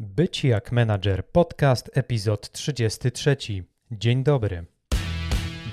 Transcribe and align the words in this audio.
Być 0.00 0.44
jak 0.44 0.72
menadżer 0.72 1.26
podcast, 1.26 1.90
epizod 1.94 2.52
33. 2.52 3.36
Dzień 3.90 4.24
dobry. 4.24 4.64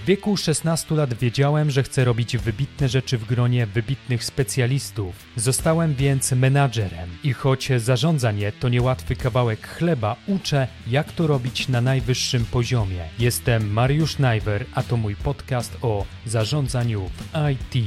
W 0.03 0.05
wieku 0.07 0.37
16 0.37 0.95
lat 0.95 1.13
wiedziałem, 1.13 1.71
że 1.71 1.83
chcę 1.83 2.05
robić 2.05 2.38
wybitne 2.38 2.89
rzeczy 2.89 3.17
w 3.17 3.25
gronie 3.25 3.65
wybitnych 3.65 4.23
specjalistów. 4.23 5.15
Zostałem 5.35 5.96
więc 5.96 6.31
menadżerem 6.31 7.09
i 7.23 7.33
choć 7.33 7.69
zarządzanie 7.77 8.51
to 8.51 8.69
niełatwy 8.69 9.15
kawałek 9.15 9.67
chleba, 9.67 10.16
uczę, 10.28 10.68
jak 10.88 11.12
to 11.12 11.28
robić 11.28 11.68
na 11.68 11.82
najwyższym 11.82 12.46
poziomie. 12.46 13.04
Jestem 13.20 13.71
Mariusz 13.71 14.20
Najwer, 14.20 14.66
a 14.73 14.84
to 14.84 14.98
mój 14.98 15.16
podcast 15.16 15.78
o 15.82 16.05
zarządzaniu 16.26 17.10
w 17.10 17.50
IT. 17.52 17.86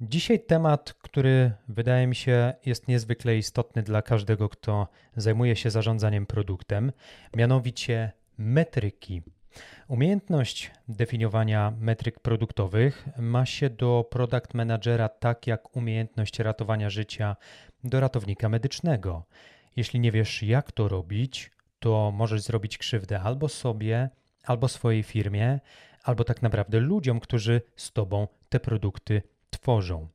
Dzisiaj 0.00 0.40
temat, 0.40 0.92
który 0.92 1.52
wydaje 1.68 2.06
mi 2.06 2.14
się 2.14 2.54
jest 2.66 2.88
niezwykle 2.88 3.36
istotny 3.36 3.82
dla 3.82 4.02
każdego, 4.02 4.48
kto 4.48 4.88
zajmuje 5.16 5.56
się 5.56 5.70
zarządzaniem 5.70 6.26
produktem, 6.26 6.92
mianowicie 7.36 8.12
metryki. 8.38 9.22
Umiejętność 9.88 10.70
definiowania 10.88 11.72
metryk 11.80 12.20
produktowych 12.20 13.08
ma 13.18 13.46
się 13.46 13.70
do 13.70 14.08
product 14.10 14.54
managera 14.54 15.08
tak 15.08 15.46
jak 15.46 15.76
umiejętność 15.76 16.38
ratowania 16.38 16.90
życia 16.90 17.36
do 17.84 18.00
ratownika 18.00 18.48
medycznego. 18.48 19.24
Jeśli 19.76 20.00
nie 20.00 20.12
wiesz, 20.12 20.42
jak 20.42 20.72
to 20.72 20.88
robić, 20.88 21.50
to 21.78 22.12
możesz 22.14 22.42
zrobić 22.42 22.78
krzywdę 22.78 23.20
albo 23.20 23.48
sobie, 23.48 24.10
albo 24.44 24.68
swojej 24.68 25.02
firmie, 25.02 25.60
albo 26.02 26.24
tak 26.24 26.42
naprawdę 26.42 26.80
ludziom, 26.80 27.20
którzy 27.20 27.62
z 27.76 27.92
tobą 27.92 28.28
te 28.48 28.60
produkty 28.60 29.22
tworzą. 29.66 30.08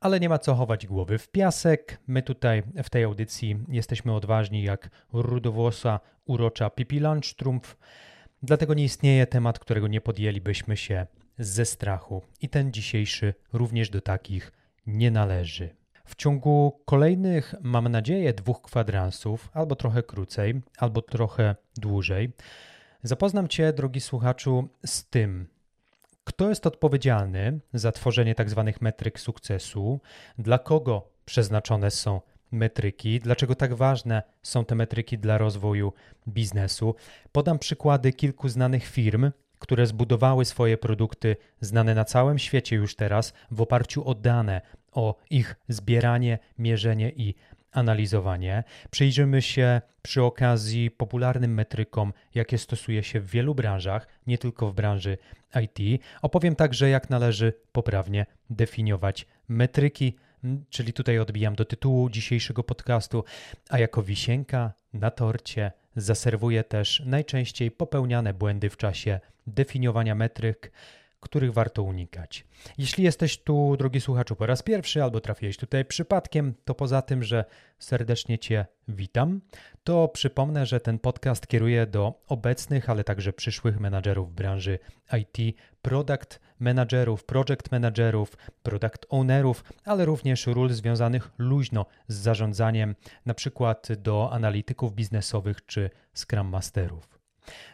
Ale 0.00 0.20
nie 0.20 0.28
ma 0.28 0.38
co 0.38 0.54
chować 0.54 0.86
głowy 0.86 1.18
w 1.18 1.28
piasek. 1.28 2.00
My 2.06 2.22
tutaj 2.22 2.62
w 2.84 2.90
tej 2.90 3.04
audycji 3.04 3.58
jesteśmy 3.68 4.14
odważni 4.14 4.62
jak 4.62 4.90
rudowłosa, 5.12 6.00
urocza 6.24 6.70
Pipi 6.70 7.00
Landstrumpf. 7.00 7.76
Dlatego 8.42 8.74
nie 8.74 8.84
istnieje 8.84 9.26
temat, 9.26 9.58
którego 9.58 9.88
nie 9.88 10.00
podjęlibyśmy 10.00 10.76
się 10.76 11.06
ze 11.38 11.64
strachu. 11.64 12.22
I 12.40 12.48
ten 12.48 12.72
dzisiejszy 12.72 13.34
również 13.52 13.90
do 13.90 14.00
takich 14.00 14.52
nie 14.86 15.10
należy. 15.10 15.70
W 16.04 16.16
ciągu 16.16 16.80
kolejnych, 16.84 17.54
mam 17.60 17.88
nadzieję, 17.88 18.32
dwóch 18.32 18.62
kwadransów, 18.62 19.50
albo 19.52 19.76
trochę 19.76 20.02
krócej, 20.02 20.62
albo 20.78 21.02
trochę 21.02 21.56
dłużej, 21.76 22.32
zapoznam 23.02 23.48
Cię, 23.48 23.72
drogi 23.72 24.00
słuchaczu, 24.00 24.68
z 24.86 25.08
tym, 25.08 25.48
kto 26.24 26.48
jest 26.48 26.66
odpowiedzialny 26.66 27.60
za 27.74 27.92
tworzenie 27.92 28.34
tzw. 28.34 28.62
Tak 28.66 28.82
metryk 28.82 29.20
sukcesu? 29.20 30.00
Dla 30.38 30.58
kogo 30.58 31.08
przeznaczone 31.24 31.90
są 31.90 32.20
metryki? 32.52 33.20
Dlaczego 33.20 33.54
tak 33.54 33.74
ważne 33.74 34.22
są 34.42 34.64
te 34.64 34.74
metryki 34.74 35.18
dla 35.18 35.38
rozwoju 35.38 35.92
biznesu? 36.28 36.94
Podam 37.32 37.58
przykłady 37.58 38.12
kilku 38.12 38.48
znanych 38.48 38.86
firm, 38.86 39.30
które 39.58 39.86
zbudowały 39.86 40.44
swoje 40.44 40.78
produkty 40.78 41.36
znane 41.60 41.94
na 41.94 42.04
całym 42.04 42.38
świecie 42.38 42.76
już 42.76 42.96
teraz 42.96 43.32
w 43.50 43.60
oparciu 43.60 44.08
o 44.08 44.14
dane, 44.14 44.60
o 44.92 45.16
ich 45.30 45.56
zbieranie, 45.68 46.38
mierzenie 46.58 47.10
i 47.10 47.34
analizowanie. 47.74 48.64
Przyjrzymy 48.90 49.42
się 49.42 49.80
przy 50.02 50.22
okazji 50.22 50.90
popularnym 50.90 51.54
metrykom, 51.54 52.12
jakie 52.34 52.58
stosuje 52.58 53.02
się 53.02 53.20
w 53.20 53.30
wielu 53.30 53.54
branżach, 53.54 54.08
nie 54.26 54.38
tylko 54.38 54.70
w 54.70 54.74
branży 54.74 55.18
IT. 55.62 56.02
Opowiem 56.22 56.56
także, 56.56 56.88
jak 56.88 57.10
należy 57.10 57.52
poprawnie 57.72 58.26
definiować 58.50 59.26
metryki, 59.48 60.16
czyli 60.70 60.92
tutaj 60.92 61.18
odbijam 61.18 61.54
do 61.54 61.64
tytułu 61.64 62.10
dzisiejszego 62.10 62.62
podcastu, 62.62 63.24
a 63.68 63.78
jako 63.78 64.02
wisienka 64.02 64.72
na 64.92 65.10
torcie 65.10 65.72
zaserwuję 65.96 66.64
też 66.64 67.02
najczęściej 67.06 67.70
popełniane 67.70 68.34
błędy 68.34 68.70
w 68.70 68.76
czasie 68.76 69.20
definiowania 69.46 70.14
metryk 70.14 70.72
których 71.24 71.52
warto 71.52 71.82
unikać. 71.82 72.46
Jeśli 72.78 73.04
jesteś 73.04 73.38
tu, 73.38 73.76
drogi 73.76 74.00
słuchaczu, 74.00 74.36
po 74.36 74.46
raz 74.46 74.62
pierwszy 74.62 75.02
albo 75.02 75.20
trafiłeś 75.20 75.56
tutaj 75.56 75.84
przypadkiem, 75.84 76.54
to 76.64 76.74
poza 76.74 77.02
tym, 77.02 77.22
że 77.22 77.44
serdecznie 77.78 78.38
Cię 78.38 78.66
witam, 78.88 79.40
to 79.84 80.08
przypomnę, 80.08 80.66
że 80.66 80.80
ten 80.80 80.98
podcast 80.98 81.46
kieruje 81.46 81.86
do 81.86 82.22
obecnych, 82.28 82.90
ale 82.90 83.04
także 83.04 83.32
przyszłych 83.32 83.80
menadżerów 83.80 84.34
branży 84.34 84.78
IT, 85.20 85.56
product 85.82 86.40
managerów, 86.58 87.24
project 87.24 87.72
managerów, 87.72 88.36
product 88.62 89.06
ownerów, 89.08 89.64
ale 89.84 90.04
również 90.04 90.46
ról 90.46 90.70
związanych 90.70 91.30
luźno 91.38 91.86
z 92.08 92.14
zarządzaniem, 92.14 92.94
na 93.26 93.34
przykład 93.34 93.88
do 93.98 94.32
analityków 94.32 94.94
biznesowych 94.94 95.66
czy 95.66 95.90
scrum 96.14 96.48
masterów. 96.48 97.13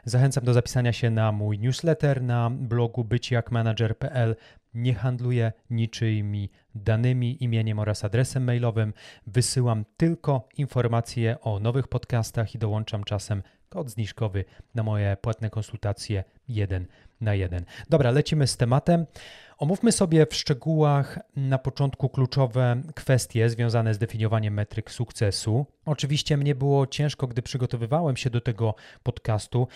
Zachęcam 0.04 0.44
do 0.44 0.54
zapisania 0.54 0.92
się 0.92 1.10
na 1.10 1.32
mój 1.32 1.58
newsletter 1.58 2.22
na 2.22 2.50
blogu 2.50 3.04
byciakmanager.pl. 3.04 4.36
Nie 4.74 4.94
handluję 4.94 5.52
niczyimi 5.70 6.50
danymi, 6.74 7.44
imieniem 7.44 7.78
oraz 7.78 8.04
adresem 8.04 8.44
mailowym. 8.44 8.92
Wysyłam 9.26 9.84
tylko 9.96 10.48
informacje 10.56 11.40
o 11.40 11.60
nowych 11.60 11.88
podcastach 11.88 12.54
i 12.54 12.58
dołączam 12.58 13.04
czasem 13.04 13.42
kod 13.70 13.90
zniżkowy 13.90 14.44
na 14.74 14.82
moje 14.82 15.16
płatne 15.16 15.50
konsultacje 15.50 16.24
1 16.48 16.86
na 17.20 17.34
1. 17.34 17.64
Dobra, 17.90 18.10
lecimy 18.10 18.46
z 18.46 18.56
tematem. 18.56 19.06
Omówmy 19.58 19.92
sobie 19.92 20.26
w 20.26 20.34
szczegółach 20.34 21.18
na 21.36 21.58
początku 21.58 22.08
kluczowe 22.08 22.82
kwestie 22.94 23.50
związane 23.50 23.94
z 23.94 23.98
definiowaniem 23.98 24.54
metryk 24.54 24.90
sukcesu. 24.90 25.66
Oczywiście 25.84 26.36
mnie 26.36 26.54
było 26.54 26.86
ciężko, 26.86 27.26
gdy 27.26 27.42
przygotowywałem 27.42 28.16
się 28.16 28.30
do 28.30 28.40
tego 28.40 28.74
podcastu. 29.02 29.68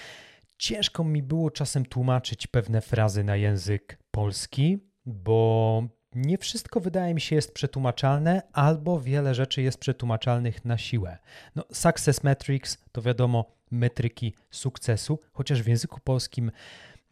Ciężko 0.59 1.05
mi 1.05 1.23
było 1.23 1.51
czasem 1.51 1.87
tłumaczyć 1.87 2.47
pewne 2.47 2.81
frazy 2.81 3.25
na 3.25 3.37
język 3.37 3.99
polski, 4.11 4.79
bo 5.07 5.83
nie 6.15 6.39
wszystko 6.39 6.81
wydaje 6.81 7.15
mi 7.15 7.21
się 7.21 7.37
jest 7.37 7.55
przetłumaczalne, 7.55 8.43
albo 8.53 9.01
wiele 9.01 9.35
rzeczy 9.35 9.63
jest 9.63 9.79
przetłumaczalnych 9.79 10.65
na 10.65 10.79
siłę. 10.79 11.19
No, 11.57 11.65
success 11.73 12.25
metrics 12.25 12.79
to 12.93 13.03
wiadomo 13.03 13.54
metryki 13.71 14.35
sukcesu, 14.51 15.19
chociaż 15.33 15.63
w 15.63 15.69
języku 15.69 16.01
polskim 16.05 16.51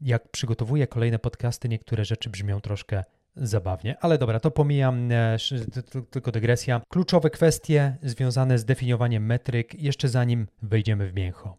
jak 0.00 0.28
przygotowuję 0.28 0.86
kolejne 0.86 1.18
podcasty, 1.18 1.68
niektóre 1.68 2.04
rzeczy 2.04 2.30
brzmią 2.30 2.60
troszkę 2.60 3.04
zabawnie, 3.36 3.96
ale 4.00 4.18
dobra, 4.18 4.40
to 4.40 4.50
pomijam, 4.50 5.12
e, 5.12 5.36
tylko 6.10 6.32
dygresja. 6.32 6.80
Kluczowe 6.88 7.30
kwestie 7.30 7.96
związane 8.02 8.58
z 8.58 8.64
definiowaniem 8.64 9.26
metryk, 9.26 9.74
jeszcze 9.74 10.08
zanim 10.08 10.46
wejdziemy 10.62 11.08
w 11.08 11.14
mięcho. 11.14 11.56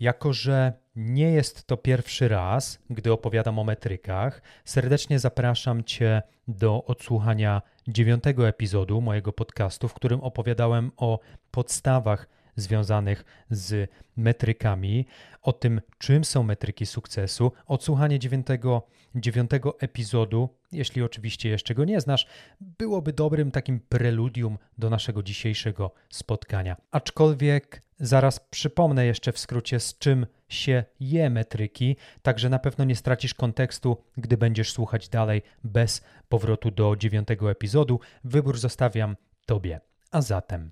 Jako, 0.00 0.32
że 0.32 0.72
nie 0.96 1.30
jest 1.30 1.66
to 1.66 1.76
pierwszy 1.76 2.28
raz, 2.28 2.78
gdy 2.90 3.12
opowiadam 3.12 3.58
o 3.58 3.64
metrykach, 3.64 4.42
serdecznie 4.64 5.18
zapraszam 5.18 5.84
Cię 5.84 6.22
do 6.48 6.84
odsłuchania 6.84 7.62
dziewiątego 7.88 8.48
epizodu 8.48 9.00
mojego 9.00 9.32
podcastu, 9.32 9.88
w 9.88 9.94
którym 9.94 10.20
opowiadałem 10.20 10.92
o 10.96 11.18
podstawach 11.50 12.28
związanych 12.56 13.24
z 13.50 13.90
metrykami, 14.16 15.06
o 15.42 15.52
tym, 15.52 15.80
czym 15.98 16.24
są 16.24 16.42
metryki 16.42 16.86
sukcesu. 16.86 17.52
Odsłuchanie 17.66 18.18
dziewiątego, 18.18 18.86
dziewiątego 19.14 19.80
epizodu, 19.80 20.48
jeśli 20.72 21.02
oczywiście 21.02 21.48
jeszcze 21.48 21.74
go 21.74 21.84
nie 21.84 22.00
znasz, 22.00 22.26
byłoby 22.60 23.12
dobrym 23.12 23.50
takim 23.50 23.80
preludium 23.80 24.58
do 24.78 24.90
naszego 24.90 25.22
dzisiejszego 25.22 25.90
spotkania. 26.10 26.76
Aczkolwiek 26.90 27.82
zaraz 28.00 28.40
przypomnę 28.40 29.06
jeszcze 29.06 29.32
w 29.32 29.38
skrócie, 29.38 29.80
z 29.80 29.98
czym 29.98 30.26
się 30.48 30.84
je 31.00 31.30
metryki, 31.30 31.96
także 32.22 32.48
na 32.48 32.58
pewno 32.58 32.84
nie 32.84 32.96
stracisz 32.96 33.34
kontekstu, 33.34 33.96
gdy 34.16 34.36
będziesz 34.36 34.72
słuchać 34.72 35.08
dalej 35.08 35.42
bez 35.64 36.04
powrotu 36.28 36.70
do 36.70 36.96
dziewiątego 36.96 37.50
epizodu. 37.50 38.00
Wybór 38.24 38.58
zostawiam 38.58 39.16
Tobie. 39.46 39.80
A 40.10 40.22
zatem, 40.22 40.70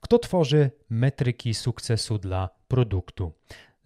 kto 0.00 0.18
tworzy 0.18 0.70
metryki 0.90 1.54
sukcesu 1.54 2.18
dla 2.18 2.48
produktu? 2.68 3.32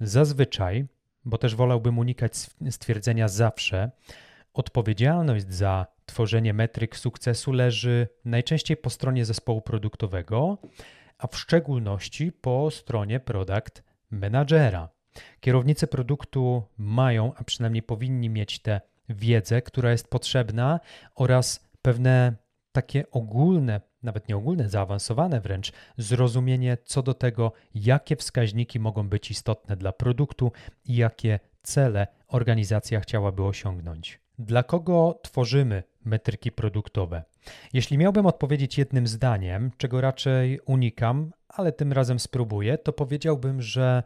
Zazwyczaj, 0.00 0.86
bo 1.24 1.38
też 1.38 1.54
wolałbym 1.54 1.98
unikać 1.98 2.36
stwierdzenia 2.70 3.28
zawsze, 3.28 3.90
odpowiedzialność 4.54 5.52
za 5.52 5.86
tworzenie 6.06 6.54
metryk 6.54 6.96
sukcesu 6.96 7.52
leży 7.52 8.08
najczęściej 8.24 8.76
po 8.76 8.90
stronie 8.90 9.24
zespołu 9.24 9.62
produktowego, 9.62 10.58
a 11.18 11.26
w 11.26 11.36
szczególności 11.36 12.32
po 12.32 12.70
stronie 12.70 13.20
product 13.20 13.82
managera. 14.10 14.88
Kierownicy 15.40 15.86
produktu 15.86 16.62
mają, 16.78 17.32
a 17.36 17.44
przynajmniej 17.44 17.82
powinni 17.82 18.30
mieć 18.30 18.58
tę 18.58 18.80
wiedzę, 19.08 19.62
która 19.62 19.90
jest 19.90 20.08
potrzebna 20.08 20.80
oraz 21.14 21.70
pewne 21.82 22.36
takie 22.72 23.10
ogólne 23.10 23.80
nawet 24.02 24.28
nie 24.28 24.36
ogólne, 24.36 24.68
zaawansowane 24.68 25.40
wręcz, 25.40 25.72
zrozumienie 25.98 26.76
co 26.84 27.02
do 27.02 27.14
tego, 27.14 27.52
jakie 27.74 28.16
wskaźniki 28.16 28.80
mogą 28.80 29.08
być 29.08 29.30
istotne 29.30 29.76
dla 29.76 29.92
produktu 29.92 30.52
i 30.84 30.96
jakie 30.96 31.40
cele 31.62 32.06
organizacja 32.28 33.00
chciałaby 33.00 33.42
osiągnąć. 33.42 34.20
Dla 34.38 34.62
kogo 34.62 35.20
tworzymy 35.22 35.82
metryki 36.04 36.52
produktowe? 36.52 37.22
Jeśli 37.72 37.98
miałbym 37.98 38.26
odpowiedzieć 38.26 38.78
jednym 38.78 39.06
zdaniem, 39.06 39.70
czego 39.76 40.00
raczej 40.00 40.60
unikam, 40.60 41.32
ale 41.48 41.72
tym 41.72 41.92
razem 41.92 42.18
spróbuję, 42.18 42.78
to 42.78 42.92
powiedziałbym, 42.92 43.62
że 43.62 44.02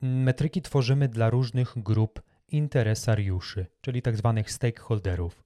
metryki 0.00 0.62
tworzymy 0.62 1.08
dla 1.08 1.30
różnych 1.30 1.72
grup 1.76 2.22
interesariuszy, 2.48 3.66
czyli 3.80 4.02
tzw. 4.02 4.32
Tak 4.36 4.50
stakeholderów. 4.50 5.45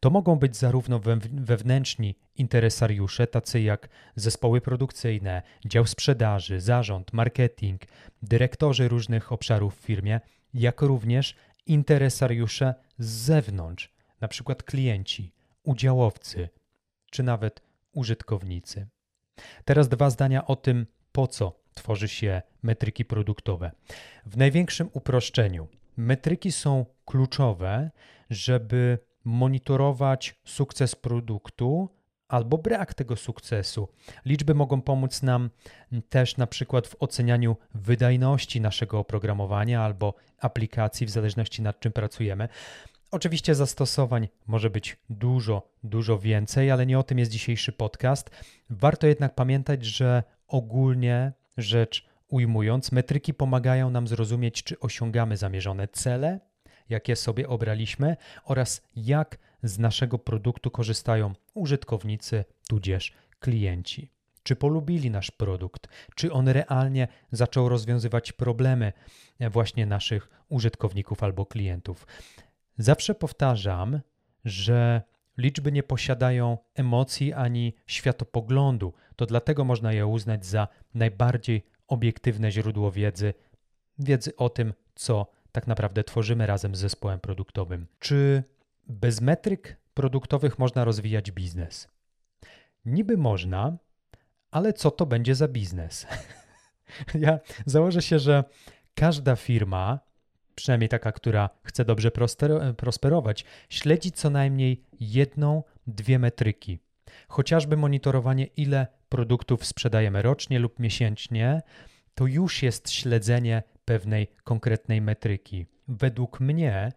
To 0.00 0.10
mogą 0.10 0.36
być 0.36 0.56
zarówno 0.56 1.00
wewnętrzni 1.32 2.14
interesariusze, 2.36 3.26
tacy 3.26 3.60
jak 3.60 3.88
zespoły 4.16 4.60
produkcyjne, 4.60 5.42
dział 5.66 5.86
sprzedaży, 5.86 6.60
zarząd, 6.60 7.12
marketing, 7.12 7.82
dyrektorzy 8.22 8.88
różnych 8.88 9.32
obszarów 9.32 9.76
w 9.76 9.80
firmie, 9.80 10.20
jak 10.54 10.82
również 10.82 11.34
interesariusze 11.66 12.74
z 12.98 13.06
zewnątrz, 13.06 13.92
na 14.20 14.28
przykład 14.28 14.62
klienci, 14.62 15.32
udziałowcy 15.62 16.48
czy 17.10 17.22
nawet 17.22 17.62
użytkownicy. 17.92 18.86
Teraz 19.64 19.88
dwa 19.88 20.10
zdania 20.10 20.46
o 20.46 20.56
tym, 20.56 20.86
po 21.12 21.26
co 21.26 21.60
tworzy 21.74 22.08
się 22.08 22.42
metryki 22.62 23.04
produktowe. 23.04 23.70
W 24.26 24.36
największym 24.36 24.90
uproszczeniu, 24.92 25.68
metryki 25.96 26.52
są 26.52 26.86
kluczowe, 27.04 27.90
żeby 28.30 28.98
monitorować 29.24 30.34
sukces 30.44 30.94
produktu 30.94 31.88
albo 32.28 32.58
brak 32.58 32.94
tego 32.94 33.16
sukcesu. 33.16 33.88
Liczby 34.24 34.54
mogą 34.54 34.80
pomóc 34.80 35.22
nam 35.22 35.50
też 36.08 36.36
na 36.36 36.46
przykład 36.46 36.86
w 36.86 36.96
ocenianiu 37.00 37.56
wydajności 37.74 38.60
naszego 38.60 38.98
oprogramowania 38.98 39.82
albo 39.82 40.14
aplikacji, 40.38 41.06
w 41.06 41.10
zależności 41.10 41.62
nad 41.62 41.80
czym 41.80 41.92
pracujemy. 41.92 42.48
Oczywiście 43.10 43.54
zastosowań 43.54 44.28
może 44.46 44.70
być 44.70 44.96
dużo, 45.10 45.68
dużo 45.82 46.18
więcej, 46.18 46.70
ale 46.70 46.86
nie 46.86 46.98
o 46.98 47.02
tym 47.02 47.18
jest 47.18 47.30
dzisiejszy 47.30 47.72
podcast. 47.72 48.30
Warto 48.70 49.06
jednak 49.06 49.34
pamiętać, 49.34 49.84
że 49.84 50.22
ogólnie 50.48 51.32
rzecz 51.56 52.06
ujmując, 52.28 52.92
metryki 52.92 53.34
pomagają 53.34 53.90
nam 53.90 54.08
zrozumieć, 54.08 54.62
czy 54.62 54.80
osiągamy 54.80 55.36
zamierzone 55.36 55.88
cele, 55.88 56.40
jakie 56.88 57.16
sobie 57.16 57.48
obraliśmy, 57.48 58.16
oraz 58.44 58.82
jak 58.96 59.38
z 59.62 59.78
naszego 59.78 60.18
produktu 60.18 60.70
korzystają 60.70 61.32
użytkownicy, 61.54 62.44
tudzież 62.68 63.12
klienci. 63.40 64.10
Czy 64.42 64.56
polubili 64.56 65.10
nasz 65.10 65.30
produkt? 65.30 65.88
Czy 66.14 66.32
on 66.32 66.48
realnie 66.48 67.08
zaczął 67.32 67.68
rozwiązywać 67.68 68.32
problemy 68.32 68.92
właśnie 69.40 69.86
naszych 69.86 70.30
użytkowników 70.48 71.22
albo 71.22 71.46
klientów? 71.46 72.06
Zawsze 72.78 73.14
powtarzam, 73.14 74.00
że 74.44 75.02
liczby 75.38 75.72
nie 75.72 75.82
posiadają 75.82 76.58
emocji 76.74 77.32
ani 77.32 77.74
światopoglądu. 77.86 78.92
To 79.16 79.26
dlatego 79.26 79.64
można 79.64 79.92
je 79.92 80.06
uznać 80.06 80.46
za 80.46 80.68
najbardziej 80.94 81.66
obiektywne 81.88 82.52
źródło 82.52 82.92
wiedzy, 82.92 83.34
wiedzy 83.98 84.36
o 84.36 84.48
tym, 84.48 84.74
co 84.94 85.26
tak 85.54 85.66
naprawdę 85.66 86.04
tworzymy 86.04 86.46
razem 86.46 86.74
z 86.74 86.78
zespołem 86.78 87.20
produktowym. 87.20 87.86
Czy 87.98 88.44
bez 88.86 89.20
metryk 89.20 89.76
produktowych 89.94 90.58
można 90.58 90.84
rozwijać 90.84 91.30
biznes? 91.30 91.88
Niby 92.84 93.16
można, 93.16 93.76
ale 94.50 94.72
co 94.72 94.90
to 94.90 95.06
będzie 95.06 95.34
za 95.34 95.48
biznes? 95.48 96.06
ja 97.24 97.38
założę 97.66 98.02
się, 98.02 98.18
że 98.18 98.44
każda 98.94 99.36
firma 99.36 100.00
przynajmniej 100.54 100.88
taka, 100.88 101.12
która 101.12 101.50
chce 101.62 101.84
dobrze 101.84 102.10
prosperować, 102.76 103.44
śledzi 103.68 104.12
co 104.12 104.30
najmniej 104.30 104.82
jedną, 105.00 105.62
dwie 105.86 106.18
metryki. 106.18 106.78
Chociażby 107.28 107.76
monitorowanie, 107.76 108.44
ile 108.44 108.86
produktów 109.08 109.64
sprzedajemy 109.64 110.22
rocznie 110.22 110.58
lub 110.58 110.78
miesięcznie, 110.78 111.62
to 112.14 112.26
już 112.26 112.62
jest 112.62 112.90
śledzenie 112.90 113.62
pewnej 113.84 114.28
konkretnej 114.44 115.00
metryki. 115.00 115.66
Według 115.88 116.40
mnie 116.40 116.92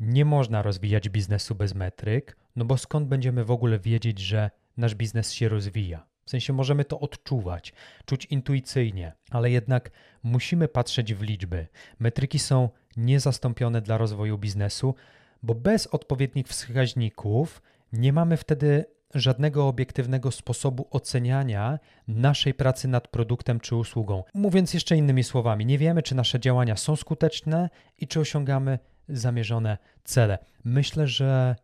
nie 0.00 0.24
można 0.24 0.62
rozwijać 0.62 1.08
biznesu 1.08 1.54
bez 1.54 1.74
metryk, 1.74 2.36
no 2.56 2.64
bo 2.64 2.78
skąd 2.78 3.08
będziemy 3.08 3.44
w 3.44 3.50
ogóle 3.50 3.78
wiedzieć, 3.78 4.18
że 4.18 4.50
nasz 4.76 4.94
biznes 4.94 5.32
się 5.32 5.48
rozwija? 5.48 6.06
W 6.24 6.30
sensie 6.30 6.52
możemy 6.52 6.84
to 6.84 7.00
odczuwać, 7.00 7.72
czuć 8.04 8.24
intuicyjnie, 8.24 9.12
ale 9.30 9.50
jednak 9.50 9.90
musimy 10.22 10.68
patrzeć 10.68 11.14
w 11.14 11.22
liczby. 11.22 11.66
Metryki 11.98 12.38
są 12.38 12.68
niezastąpione 12.96 13.80
dla 13.82 13.98
rozwoju 13.98 14.38
biznesu, 14.38 14.94
bo 15.42 15.54
bez 15.54 15.86
odpowiednich 15.86 16.46
wskaźników 16.46 17.62
nie 17.92 18.12
mamy 18.12 18.36
wtedy 18.36 18.84
żadnego 19.14 19.68
obiektywnego 19.68 20.30
sposobu 20.30 20.88
oceniania 20.90 21.78
naszej 22.08 22.54
pracy 22.54 22.88
nad 22.88 23.08
produktem 23.08 23.60
czy 23.60 23.76
usługą. 23.76 24.24
Mówiąc 24.34 24.74
jeszcze 24.74 24.96
innymi 24.96 25.24
słowami, 25.24 25.66
nie 25.66 25.78
wiemy, 25.78 26.02
czy 26.02 26.14
nasze 26.14 26.40
działania 26.40 26.76
są 26.76 26.96
skuteczne 26.96 27.70
i 27.98 28.08
czy 28.08 28.20
osiągamy 28.20 28.78
zamierzone 29.08 29.78
cele. 30.04 30.38
Myślę, 30.64 31.06
że 31.06 31.56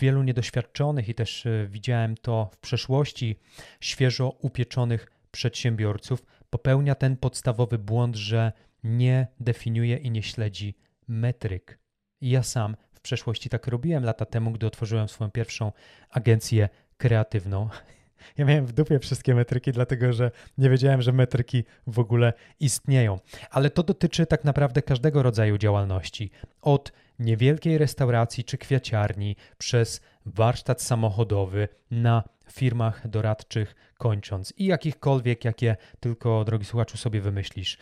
wielu 0.00 0.22
niedoświadczonych 0.22 1.08
i 1.08 1.14
też 1.14 1.46
e, 1.46 1.66
widziałem 1.66 2.16
to 2.16 2.50
w 2.52 2.58
przeszłości 2.58 3.38
świeżo 3.80 4.30
upieczonych 4.30 5.06
przedsiębiorców 5.30 6.24
popełnia 6.50 6.94
ten 6.94 7.16
podstawowy 7.16 7.78
błąd, 7.78 8.16
że 8.16 8.52
nie 8.84 9.26
definiuje 9.40 9.96
i 9.96 10.10
nie 10.10 10.22
śledzi 10.22 10.74
metryk. 11.08 11.78
ja 12.20 12.42
sam 12.42 12.76
przeszłości 13.04 13.48
tak 13.48 13.66
robiłem 13.66 14.04
lata 14.04 14.24
temu, 14.24 14.50
gdy 14.50 14.66
otworzyłem 14.66 15.08
swoją 15.08 15.30
pierwszą 15.30 15.72
agencję 16.10 16.68
kreatywną. 16.96 17.68
Ja 18.38 18.44
miałem 18.44 18.66
w 18.66 18.72
dupie 18.72 18.98
wszystkie 18.98 19.34
metryki, 19.34 19.72
dlatego 19.72 20.12
że 20.12 20.30
nie 20.58 20.70
wiedziałem, 20.70 21.02
że 21.02 21.12
metryki 21.12 21.64
w 21.86 21.98
ogóle 21.98 22.32
istnieją. 22.60 23.18
Ale 23.50 23.70
to 23.70 23.82
dotyczy 23.82 24.26
tak 24.26 24.44
naprawdę 24.44 24.82
każdego 24.82 25.22
rodzaju 25.22 25.58
działalności. 25.58 26.30
Od 26.62 26.92
niewielkiej 27.18 27.78
restauracji 27.78 28.44
czy 28.44 28.58
kwiaciarni, 28.58 29.36
przez 29.58 30.00
warsztat 30.26 30.82
samochodowy, 30.82 31.68
na 31.90 32.22
firmach 32.52 33.08
doradczych 33.08 33.74
kończąc 33.98 34.52
i 34.56 34.64
jakichkolwiek, 34.64 35.44
jakie 35.44 35.76
tylko, 36.00 36.44
drogi 36.44 36.64
słuchaczu, 36.64 36.96
sobie 36.96 37.20
wymyślisz. 37.20 37.78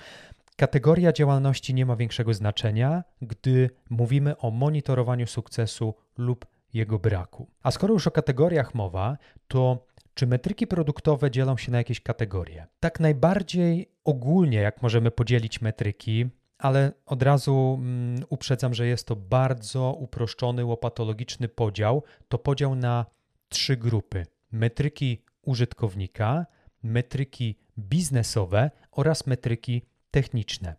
Kategoria 0.57 1.13
działalności 1.13 1.75
nie 1.75 1.87
ma 1.87 1.97
większego 1.97 2.35
znaczenia, 2.35 3.05
gdy 3.23 3.71
mówimy 3.91 4.39
o 4.39 4.51
monitorowaniu 4.51 5.27
sukcesu 5.27 5.95
lub 6.19 6.47
jego 6.75 6.99
braku. 6.99 7.49
A 7.63 7.71
skoro 7.71 7.95
już 7.95 8.07
o 8.07 8.11
kategoriach 8.11 8.75
mowa, 8.75 9.19
to 9.49 9.87
czy 10.15 10.27
metryki 10.27 10.67
produktowe 10.67 11.31
dzielą 11.31 11.57
się 11.57 11.73
na 11.73 11.79
jakieś 11.79 12.01
kategorie? 12.01 12.67
Tak 12.81 13.01
najbardziej 13.01 13.91
ogólnie, 14.05 14.59
jak 14.59 14.83
możemy 14.83 15.11
podzielić 15.11 15.61
metryki, 15.61 16.27
ale 16.59 16.93
od 17.07 17.23
razu 17.23 17.79
mm, 17.81 18.25
uprzedzam, 18.29 18.75
że 18.75 18.87
jest 18.87 19.07
to 19.07 19.17
bardzo 19.17 19.97
uproszczony, 19.99 20.65
łopatologiczny 20.65 21.49
podział. 21.49 22.03
To 22.29 22.39
podział 22.39 22.75
na 22.75 23.07
trzy 23.49 23.77
grupy: 23.77 24.27
metryki 24.53 25.23
użytkownika, 25.43 26.47
metryki 26.83 27.59
biznesowe 27.79 28.71
oraz 28.93 29.27
metryki 29.27 29.83
techniczne. 30.13 30.77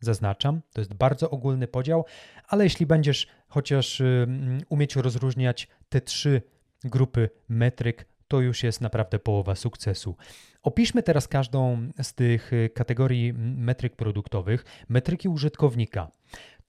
Zaznaczam, 0.00 0.60
to 0.72 0.80
jest 0.80 0.94
bardzo 0.94 1.30
ogólny 1.30 1.68
podział, 1.68 2.04
ale 2.48 2.64
jeśli 2.64 2.86
będziesz 2.86 3.26
chociaż 3.48 4.00
y, 4.00 4.26
umieć 4.68 4.96
rozróżniać 4.96 5.68
te 5.88 6.00
trzy 6.00 6.42
grupy 6.84 7.30
metryk, 7.48 8.06
to 8.28 8.40
już 8.40 8.62
jest 8.62 8.80
naprawdę 8.80 9.18
połowa 9.18 9.54
sukcesu. 9.54 10.16
Opiszmy 10.62 11.02
teraz 11.02 11.28
każdą 11.28 11.88
z 12.02 12.14
tych 12.14 12.52
y, 12.52 12.70
kategorii 12.74 13.32
metryk 13.36 13.96
produktowych. 13.96 14.64
Metryki 14.88 15.28
użytkownika 15.28 16.10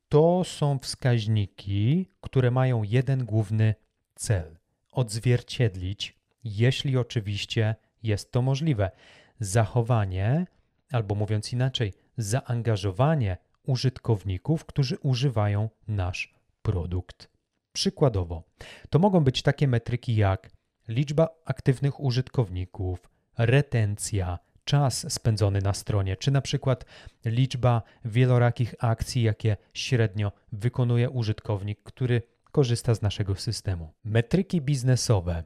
to 0.10 0.44
są 0.44 0.80
wskaźniki, 0.80 2.08
które 2.22 2.52
mają 2.52 2.84
jeden 2.84 3.26
główny 3.26 3.76
cel: 4.16 4.58
odzwierciedlić, 4.92 6.20
jeśli 6.44 6.98
oczywiście 6.98 7.76
jest 8.04 8.32
to 8.32 8.42
możliwe, 8.42 8.92
zachowanie 9.40 10.46
albo 10.92 11.16
mówiąc 11.16 11.54
inaczej, 11.54 11.94
zaangażowanie 12.18 13.38
użytkowników, 13.64 14.66
którzy 14.66 14.98
używają 14.98 15.70
nasz 15.88 16.34
produkt. 16.62 17.32
Przykładowo, 17.74 18.44
to 18.90 19.00
mogą 19.00 19.24
być 19.24 19.42
takie 19.42 19.68
metryki 19.68 20.16
jak 20.16 20.52
liczba 20.88 21.30
aktywnych 21.46 22.00
użytkowników, 22.00 23.10
retencja, 23.38 24.40
czas 24.64 25.14
spędzony 25.14 25.62
na 25.62 25.74
stronie, 25.74 26.18
czy 26.18 26.32
na 26.32 26.42
przykład 26.42 26.86
liczba 27.26 27.82
wielorakich 28.06 28.76
akcji, 28.80 29.22
jakie 29.22 29.58
średnio 29.74 30.32
wykonuje 30.52 31.10
użytkownik, 31.10 31.84
który 31.84 32.22
korzysta 32.52 32.96
z 32.96 33.02
naszego 33.02 33.36
systemu. 33.36 33.94
Metryki 34.04 34.62
biznesowe 34.62 35.44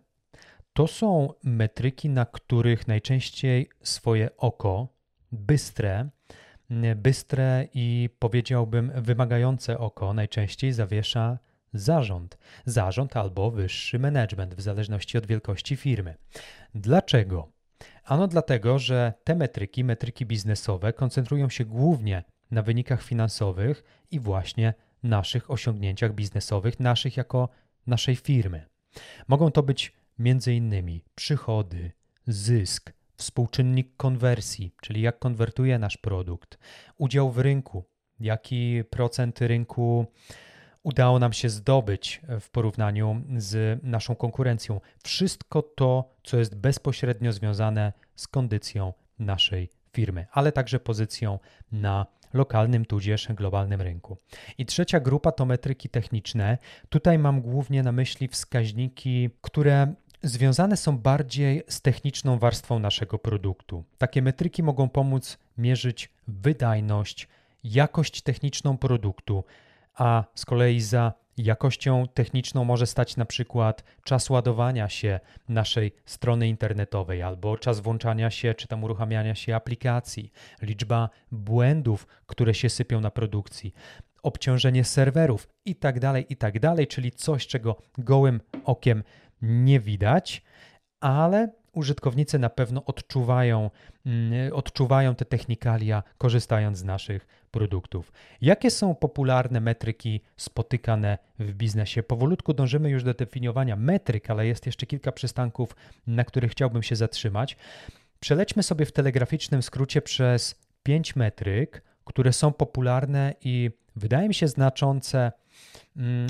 to 0.73 0.87
są 0.87 1.33
metryki, 1.43 2.09
na 2.09 2.25
których 2.25 2.87
najczęściej 2.87 3.69
swoje 3.83 4.37
oko 4.37 4.94
bystre, 5.35 6.09
bystre 6.95 7.67
i 7.73 8.09
powiedziałbym 8.19 8.91
wymagające 8.95 9.77
oko 9.77 10.13
najczęściej 10.13 10.73
zawiesza 10.73 11.39
zarząd. 11.73 12.37
Zarząd 12.65 13.17
albo 13.17 13.51
wyższy 13.51 13.99
management, 13.99 14.55
w 14.55 14.61
zależności 14.61 15.17
od 15.17 15.25
wielkości 15.25 15.75
firmy. 15.75 16.15
Dlaczego? 16.75 17.51
Ano 18.03 18.27
dlatego, 18.27 18.79
że 18.79 19.13
te 19.23 19.35
metryki, 19.35 19.83
metryki 19.83 20.25
biznesowe, 20.25 20.93
koncentrują 20.93 21.49
się 21.49 21.65
głównie 21.65 22.23
na 22.51 22.61
wynikach 22.61 23.03
finansowych 23.03 23.83
i 24.11 24.19
właśnie 24.19 24.73
naszych 25.03 25.51
osiągnięciach 25.51 26.13
biznesowych, 26.13 26.79
naszych 26.79 27.17
jako 27.17 27.49
naszej 27.87 28.15
firmy. 28.15 28.65
Mogą 29.27 29.51
to 29.51 29.63
być 29.63 29.93
m.in. 30.19 31.01
przychody, 31.15 31.91
zysk, 32.27 32.93
współczynnik 33.17 33.97
konwersji, 33.97 34.71
czyli 34.81 35.01
jak 35.01 35.19
konwertuje 35.19 35.79
nasz 35.79 35.97
produkt, 35.97 36.57
udział 36.97 37.31
w 37.31 37.37
rynku, 37.37 37.83
jaki 38.19 38.83
procent 38.89 39.41
rynku 39.41 40.05
udało 40.83 41.19
nam 41.19 41.33
się 41.33 41.49
zdobyć 41.49 42.21
w 42.39 42.49
porównaniu 42.49 43.21
z 43.37 43.83
naszą 43.83 44.15
konkurencją. 44.15 44.81
Wszystko 45.03 45.61
to, 45.61 46.09
co 46.23 46.37
jest 46.37 46.55
bezpośrednio 46.55 47.33
związane 47.33 47.93
z 48.15 48.27
kondycją 48.27 48.93
naszej 49.19 49.69
firmy, 49.93 50.25
ale 50.31 50.51
także 50.51 50.79
pozycją 50.79 51.39
na 51.71 52.05
lokalnym 52.33 52.85
tudzież 52.85 53.27
globalnym 53.27 53.81
rynku. 53.81 54.17
I 54.57 54.65
trzecia 54.65 54.99
grupa 54.99 55.31
to 55.31 55.45
metryki 55.45 55.89
techniczne. 55.89 56.57
Tutaj 56.89 57.19
mam 57.19 57.41
głównie 57.41 57.83
na 57.83 57.91
myśli 57.91 58.27
wskaźniki, 58.27 59.29
które 59.41 59.93
związane 60.23 60.77
są 60.77 60.97
bardziej 60.97 61.63
z 61.67 61.81
techniczną 61.81 62.39
warstwą 62.39 62.79
naszego 62.79 63.19
produktu. 63.19 63.83
Takie 63.97 64.21
metryki 64.21 64.63
mogą 64.63 64.89
pomóc 64.89 65.37
mierzyć 65.57 66.09
wydajność, 66.27 67.27
jakość 67.63 68.21
techniczną 68.21 68.77
produktu, 68.77 69.43
a 69.95 70.23
z 70.35 70.45
kolei 70.45 70.81
za 70.81 71.13
jakością 71.37 72.07
techniczną 72.13 72.63
może 72.63 72.87
stać 72.87 73.17
na 73.17 73.25
przykład 73.25 73.83
czas 74.03 74.29
ładowania 74.29 74.89
się 74.89 75.19
naszej 75.49 75.91
strony 76.05 76.47
internetowej 76.47 77.21
albo 77.21 77.57
czas 77.57 77.79
włączania 77.79 78.29
się 78.29 78.53
czy 78.53 78.67
tam 78.67 78.83
uruchamiania 78.83 79.35
się 79.35 79.55
aplikacji, 79.55 80.31
liczba 80.61 81.09
błędów, 81.31 82.07
które 82.25 82.53
się 82.53 82.69
sypią 82.69 83.01
na 83.01 83.11
produkcji, 83.11 83.73
obciążenie 84.23 84.83
serwerów 84.83 85.47
itd., 85.65 85.99
tak 85.99 86.29
itd., 86.29 86.75
tak 86.77 86.87
czyli 86.87 87.11
coś, 87.11 87.47
czego 87.47 87.77
gołym 87.97 88.41
okiem 88.63 89.03
nie 89.41 89.79
widać, 89.79 90.43
ale 90.99 91.49
użytkownicy 91.75 92.39
na 92.39 92.49
pewno 92.49 92.85
odczuwają, 92.85 93.71
mm, 94.05 94.53
odczuwają 94.53 95.15
te 95.15 95.25
technikalia, 95.25 96.03
korzystając 96.17 96.77
z 96.77 96.83
naszych 96.83 97.27
produktów. 97.51 98.11
Jakie 98.41 98.71
są 98.71 98.95
popularne 98.95 99.61
metryki 99.61 100.21
spotykane 100.37 101.17
w 101.39 101.53
biznesie? 101.53 102.03
Powolutku 102.03 102.53
dążymy 102.53 102.89
już 102.89 103.03
do 103.03 103.13
definiowania 103.13 103.75
metryk, 103.75 104.29
ale 104.29 104.47
jest 104.47 104.65
jeszcze 104.65 104.85
kilka 104.85 105.11
przystanków, 105.11 105.75
na 106.07 106.23
których 106.23 106.51
chciałbym 106.51 106.83
się 106.83 106.95
zatrzymać. 106.95 107.57
Przelećmy 108.19 108.63
sobie 108.63 108.85
w 108.85 108.91
telegraficznym 108.91 109.63
skrócie 109.63 110.01
przez 110.01 110.61
pięć 110.83 111.15
metryk, 111.15 111.83
które 112.05 112.33
są 112.33 112.53
popularne 112.53 113.33
i 113.41 113.71
wydaje 113.95 114.27
mi 114.27 114.33
się 114.33 114.47
znaczące 114.47 115.31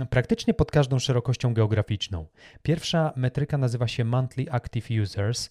praktycznie 0.10 0.54
pod 0.54 0.72
każdą 0.72 1.00
szerokością 1.00 1.54
geograficzną. 1.54 2.26
Pierwsza 2.64 3.14
metryka 3.16 3.58
nazywa 3.58 3.88
się 3.88 4.06
Monthly 4.06 4.52
Active 4.52 4.90
Users, 5.04 5.50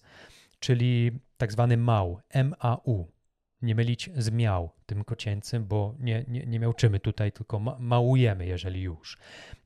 czyli 0.59 1.11
tak 1.37 1.51
zwany 1.51 1.77
MAU, 1.77 2.19
M-A-U. 2.29 3.07
Nie 3.61 3.75
mylić 3.75 4.09
z 4.17 4.31
miał, 4.31 4.69
tym 4.85 5.03
kocięcym, 5.03 5.65
bo 5.65 5.95
nie, 5.99 6.25
nie, 6.27 6.45
nie 6.45 6.59
miałczymy 6.59 6.99
tutaj, 6.99 7.31
tylko 7.31 7.59
ma, 7.59 7.77
małujemy, 7.79 8.45
jeżeli 8.45 8.81
już. 8.81 9.17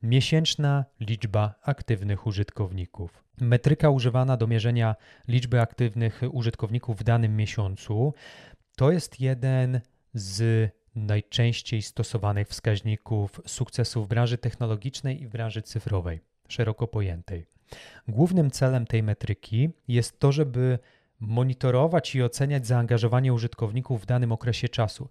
Miesięczna 0.02 0.84
liczba 1.00 1.54
aktywnych 1.62 2.26
użytkowników. 2.26 3.24
Metryka 3.40 3.90
używana 3.90 4.36
do 4.36 4.46
mierzenia 4.46 4.96
liczby 5.28 5.60
aktywnych 5.60 6.20
użytkowników 6.32 6.96
w 6.96 7.04
danym 7.04 7.36
miesiącu 7.36 8.14
to 8.76 8.92
jest 8.92 9.20
jeden 9.20 9.80
z 10.14 10.70
najczęściej 10.94 11.82
stosowanych 11.82 12.48
wskaźników 12.48 13.40
sukcesu 13.46 14.04
w 14.04 14.08
branży 14.08 14.38
technologicznej 14.38 15.22
i 15.22 15.26
w 15.26 15.30
branży 15.30 15.62
cyfrowej, 15.62 16.20
szeroko 16.48 16.86
pojętej. 16.86 17.46
Głównym 18.08 18.50
celem 18.50 18.86
tej 18.86 19.02
metryki 19.02 19.70
jest 19.88 20.18
to, 20.18 20.32
żeby 20.32 20.78
monitorować 21.20 22.14
i 22.14 22.22
oceniać 22.22 22.66
zaangażowanie 22.66 23.32
użytkowników 23.32 24.02
w 24.02 24.06
danym 24.06 24.32
okresie 24.32 24.68
czasu. 24.68 25.08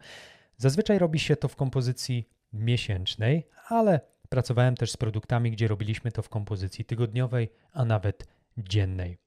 Zazwyczaj 0.58 1.00
robi 1.00 1.20
się 1.20 1.36
to 1.36 1.48
w 1.48 1.56
kompozycji 1.56 2.30
miesięcznej, 2.54 3.48
ale 3.68 4.00
pracowałem 4.30 4.76
też 4.76 4.92
z 4.92 4.98
produktami, 4.98 5.52
gdzie 5.52 5.68
robiliśmy 5.68 6.12
to 6.12 6.22
w 6.22 6.30
kompozycji 6.30 6.86
tygodniowej, 6.86 7.50
a 7.72 7.86
nawet 7.86 8.28
dziennej. 8.58 9.18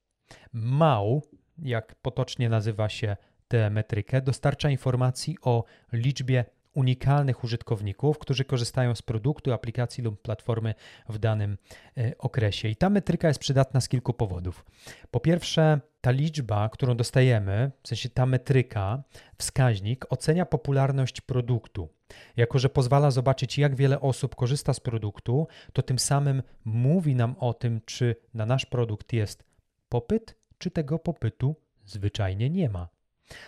MAU, 0.53 1.21
jak 1.57 1.95
potocznie 1.95 2.49
nazywa 2.49 2.89
się 2.89 3.17
tę 3.53 3.69
metrykę 3.69 4.21
dostarcza 4.21 4.69
informacji 4.69 5.37
o 5.41 5.63
liczbie 5.91 6.45
unikalnych 6.73 7.43
użytkowników, 7.43 8.19
którzy 8.19 8.45
korzystają 8.45 8.95
z 8.95 9.01
produktu, 9.01 9.53
aplikacji 9.53 10.03
lub 10.03 10.21
platformy 10.21 10.73
w 11.09 11.17
danym 11.17 11.57
e, 11.97 12.17
okresie. 12.17 12.67
I 12.69 12.75
ta 12.75 12.89
metryka 12.89 13.27
jest 13.27 13.39
przydatna 13.39 13.81
z 13.81 13.89
kilku 13.89 14.13
powodów. 14.13 14.65
Po 15.11 15.19
pierwsze, 15.19 15.79
ta 16.01 16.11
liczba, 16.11 16.69
którą 16.69 16.97
dostajemy, 16.97 17.71
w 17.83 17.87
sensie 17.87 18.09
ta 18.09 18.25
metryka, 18.25 19.03
wskaźnik, 19.37 20.05
ocenia 20.09 20.45
popularność 20.45 21.21
produktu. 21.21 21.89
Jako, 22.37 22.59
że 22.59 22.69
pozwala 22.69 23.11
zobaczyć, 23.11 23.57
jak 23.57 23.75
wiele 23.75 24.01
osób 24.01 24.35
korzysta 24.35 24.73
z 24.73 24.79
produktu, 24.79 25.47
to 25.73 25.81
tym 25.81 25.99
samym 25.99 26.43
mówi 26.65 27.15
nam 27.15 27.35
o 27.39 27.53
tym, 27.53 27.81
czy 27.85 28.15
na 28.33 28.45
nasz 28.45 28.65
produkt 28.65 29.13
jest 29.13 29.43
popyt, 29.89 30.35
czy 30.57 30.71
tego 30.71 30.99
popytu 30.99 31.55
zwyczajnie 31.85 32.49
nie 32.49 32.69
ma. 32.69 32.92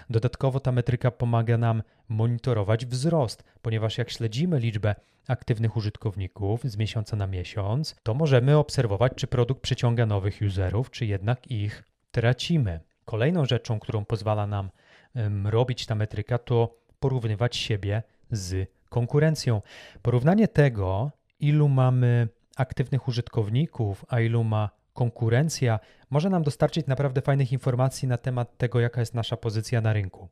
Dodatkowo 0.10 0.60
ta 0.60 0.72
metryka 0.72 1.12
pomaga 1.12 1.58
nam 1.58 1.84
monitorować 2.10 2.86
wzrost, 2.86 3.44
ponieważ 3.62 3.98
jak 3.98 4.10
śledzimy 4.10 4.60
liczbę 4.60 4.96
aktywnych 5.27 5.77
użytkowników 5.77 6.63
z 6.63 6.77
miesiąca 6.77 7.15
na 7.15 7.27
miesiąc, 7.27 7.96
to 8.04 8.13
możemy 8.13 8.58
obserwować, 8.58 9.13
czy 9.15 9.27
produkt 9.27 9.62
przyciąga 9.62 10.06
nowych 10.06 10.39
userów, 10.48 10.92
czy 10.92 11.06
jednak 11.06 11.51
ich 11.51 11.84
tracimy. 12.12 12.80
Kolejną 13.06 13.46
rzeczą, 13.46 13.80
którą 13.80 14.06
pozwala 14.06 14.48
nam 14.48 14.70
um, 15.15 15.48
robić 15.48 15.86
ta 15.86 15.96
metryka, 15.96 16.38
to 16.38 16.77
porównywać 17.00 17.56
siebie 17.56 18.04
z 18.32 18.70
konkurencją. 18.89 19.62
Porównanie 20.01 20.48
tego, 20.48 21.12
ilu 21.39 21.70
mamy 21.70 22.27
aktywnych 22.56 23.08
użytkowników, 23.08 24.06
a 24.08 24.20
ilu 24.20 24.44
ma 24.44 24.70
konkurencja 24.96 25.80
może 26.10 26.30
nam 26.30 26.44
dostarczyć 26.44 26.88
naprawdę 26.88 27.22
fajnych 27.22 27.52
informacji 27.52 28.08
na 28.08 28.18
temat 28.18 28.58
tego, 28.58 28.80
jaka 28.80 29.00
jest 29.00 29.14
nasza 29.14 29.38
pozycja 29.38 29.82
na 29.82 29.94
rynku. 29.94 30.30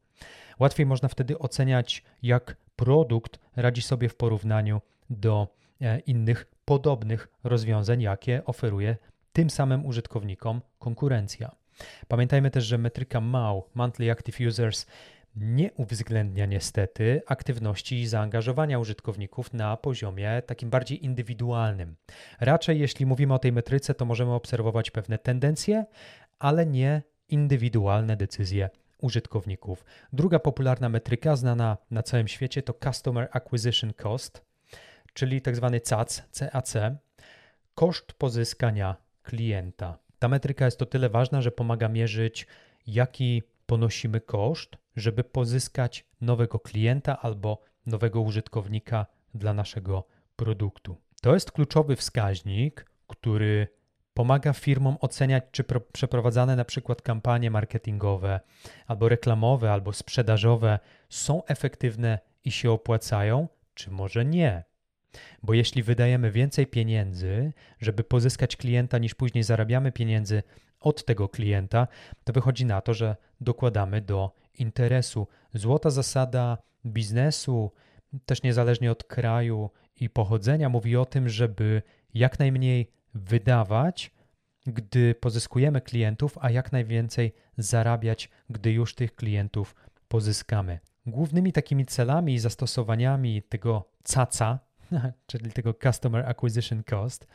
Łatwiej 0.59 0.85
można 0.85 1.09
wtedy 1.09 1.39
oceniać, 1.39 2.03
jak 2.23 2.57
produkt 2.75 3.39
radzi 3.55 3.81
sobie 3.81 4.09
w 4.09 4.15
porównaniu 4.15 4.81
do 5.09 5.47
e, 5.81 5.99
innych 5.99 6.45
podobnych 6.65 7.27
rozwiązań, 7.43 8.01
jakie 8.01 8.45
oferuje 8.45 8.97
tym 9.33 9.49
samym 9.49 9.85
użytkownikom 9.85 10.61
konkurencja. 10.79 11.55
Pamiętajmy 12.07 12.51
też, 12.51 12.63
że 12.65 12.77
metryka 12.77 13.21
MAU, 13.21 13.63
Monthly 13.73 14.11
Active 14.11 14.39
Users, 14.47 14.85
nie 15.35 15.71
uwzględnia 15.73 16.45
niestety 16.45 17.21
aktywności 17.27 18.01
i 18.01 18.07
zaangażowania 18.07 18.79
użytkowników 18.79 19.53
na 19.53 19.77
poziomie 19.77 20.41
takim 20.45 20.69
bardziej 20.69 21.05
indywidualnym. 21.05 21.95
Raczej, 22.39 22.79
jeśli 22.79 23.05
mówimy 23.05 23.33
o 23.33 23.39
tej 23.39 23.51
metryce, 23.51 23.93
to 23.93 24.05
możemy 24.05 24.31
obserwować 24.31 24.91
pewne 24.91 25.17
tendencje, 25.17 25.85
ale 26.39 26.65
nie 26.65 27.01
indywidualne 27.29 28.17
decyzje 28.17 28.69
użytkowników. 29.01 29.85
Druga 30.13 30.39
popularna 30.39 30.89
metryka 30.89 31.35
znana 31.35 31.77
na 31.91 32.03
całym 32.03 32.27
świecie 32.27 32.63
to 32.63 32.73
Customer 32.83 33.27
Acquisition 33.31 33.93
Cost, 33.93 34.41
czyli 35.13 35.41
tak 35.41 35.55
zwany 35.55 35.81
CAC, 35.81 36.23
CAC, 36.31 36.73
koszt 37.75 38.13
pozyskania 38.13 38.95
klienta. 39.23 39.97
Ta 40.19 40.27
metryka 40.27 40.65
jest 40.65 40.81
o 40.81 40.85
tyle 40.85 41.09
ważna, 41.09 41.41
że 41.41 41.51
pomaga 41.51 41.89
mierzyć, 41.89 42.47
jaki 42.87 43.43
ponosimy 43.65 44.21
koszt 44.21 44.82
żeby 44.95 45.23
pozyskać 45.23 46.05
nowego 46.21 46.59
klienta 46.59 47.21
albo 47.21 47.61
nowego 47.85 48.21
użytkownika 48.21 49.05
dla 49.33 49.53
naszego 49.53 50.07
produktu. 50.35 50.97
To 51.21 51.33
jest 51.33 51.51
kluczowy 51.51 51.95
wskaźnik, 51.95 52.85
który 53.07 53.67
pomaga 54.13 54.53
firmom 54.53 54.97
oceniać, 55.01 55.43
czy 55.51 55.63
przeprowadzane 55.93 56.55
na 56.55 56.65
przykład 56.65 57.01
kampanie 57.01 57.51
marketingowe, 57.51 58.39
albo 58.87 59.09
reklamowe, 59.09 59.71
albo 59.71 59.93
sprzedażowe 59.93 60.79
są 61.09 61.45
efektywne 61.45 62.19
i 62.45 62.51
się 62.51 62.71
opłacają, 62.71 63.47
czy 63.73 63.91
może 63.91 64.25
nie. 64.25 64.63
Bo 65.43 65.53
jeśli 65.53 65.83
wydajemy 65.83 66.31
więcej 66.31 66.67
pieniędzy, 66.67 67.53
żeby 67.79 68.03
pozyskać 68.03 68.55
klienta, 68.55 68.97
niż 68.97 69.15
później 69.15 69.43
zarabiamy 69.43 69.91
pieniędzy 69.91 70.43
od 70.79 71.05
tego 71.05 71.29
klienta, 71.29 71.87
to 72.23 72.33
wychodzi 72.33 72.65
na 72.65 72.81
to, 72.81 72.93
że 72.93 73.15
dokładamy 73.41 74.01
do 74.01 74.35
interesu. 74.59 75.27
Złota 75.53 75.89
zasada 75.89 76.57
biznesu, 76.85 77.71
też 78.25 78.43
niezależnie 78.43 78.91
od 78.91 79.03
kraju 79.03 79.69
i 79.99 80.09
pochodzenia, 80.09 80.69
mówi 80.69 80.97
o 80.97 81.05
tym, 81.05 81.29
żeby 81.29 81.81
jak 82.13 82.39
najmniej 82.39 82.91
wydawać, 83.13 84.11
gdy 84.65 85.15
pozyskujemy 85.15 85.81
klientów, 85.81 86.37
a 86.41 86.51
jak 86.51 86.71
najwięcej 86.71 87.33
zarabiać, 87.57 88.29
gdy 88.49 88.71
już 88.71 88.95
tych 88.95 89.15
klientów 89.15 89.75
pozyskamy. 90.07 90.79
Głównymi 91.05 91.53
takimi 91.53 91.85
celami 91.85 92.33
i 92.33 92.39
zastosowaniami 92.39 93.41
tego 93.41 93.89
CACA, 94.03 94.59
czyli 95.27 95.51
tego 95.51 95.73
Customer 95.83 96.25
Acquisition 96.29 96.83
Cost, 96.83 97.27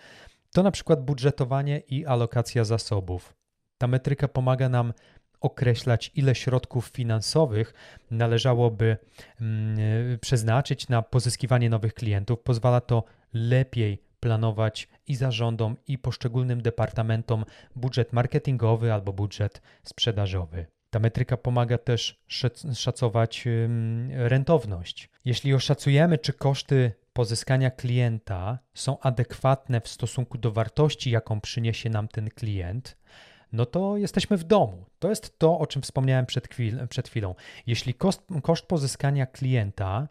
to 0.53 0.63
na 0.63 0.71
przykład 0.71 1.05
budżetowanie 1.05 1.79
i 1.79 2.07
alokacja 2.07 2.65
zasobów. 2.65 3.35
Ta 3.79 3.87
metryka 3.87 4.29
pomaga 4.29 4.69
nam 4.69 4.93
określać, 5.40 6.11
ile 6.14 6.35
środków 6.35 6.87
finansowych 6.87 7.75
należałoby 8.11 8.97
mm, 9.40 9.78
przeznaczyć 10.21 10.88
na 10.88 11.02
pozyskiwanie 11.02 11.71
nowych 11.71 11.95
klientów. 11.95 12.40
Pozwala 12.40 12.80
to 12.80 13.04
lepiej 13.33 14.02
planować 14.21 14.88
i 15.07 15.14
zarządom, 15.14 15.76
i 15.87 15.99
poszczególnym 15.99 16.62
departamentom 16.62 17.45
budżet 17.76 18.12
marketingowy 18.12 18.92
albo 18.92 19.12
budżet 19.12 19.62
sprzedażowy. 19.85 20.66
Ta 20.90 20.99
metryka 20.99 21.37
pomaga 21.37 21.78
też 21.78 22.21
szacować 22.75 23.45
rentowność. 24.11 25.11
Jeśli 25.25 25.54
oszacujemy, 25.54 26.18
czy 26.18 26.33
koszty 26.33 26.92
pozyskania 27.12 27.71
klienta 27.71 28.59
są 28.75 29.00
adekwatne 29.00 29.80
w 29.80 29.88
stosunku 29.88 30.38
do 30.38 30.52
wartości, 30.52 31.11
jaką 31.11 31.40
przyniesie 31.40 31.90
nam 31.90 32.09
ten 32.09 32.30
klient, 32.30 32.97
no 33.52 33.67
to 33.67 33.97
jesteśmy 33.97 34.37
w 34.37 34.45
domu. 34.45 34.85
To 34.99 35.11
jest 35.11 35.38
to, 35.38 35.59
o 35.59 35.67
czym 35.67 35.83
wspomniałem 35.83 36.26
przed, 36.26 36.49
chwil, 36.49 36.88
przed 36.88 37.09
chwilą. 37.09 37.35
Jeśli 37.67 37.95
koszt, 37.95 38.23
koszt 38.43 38.67
pozyskania 38.67 39.26
klienta 39.26 40.09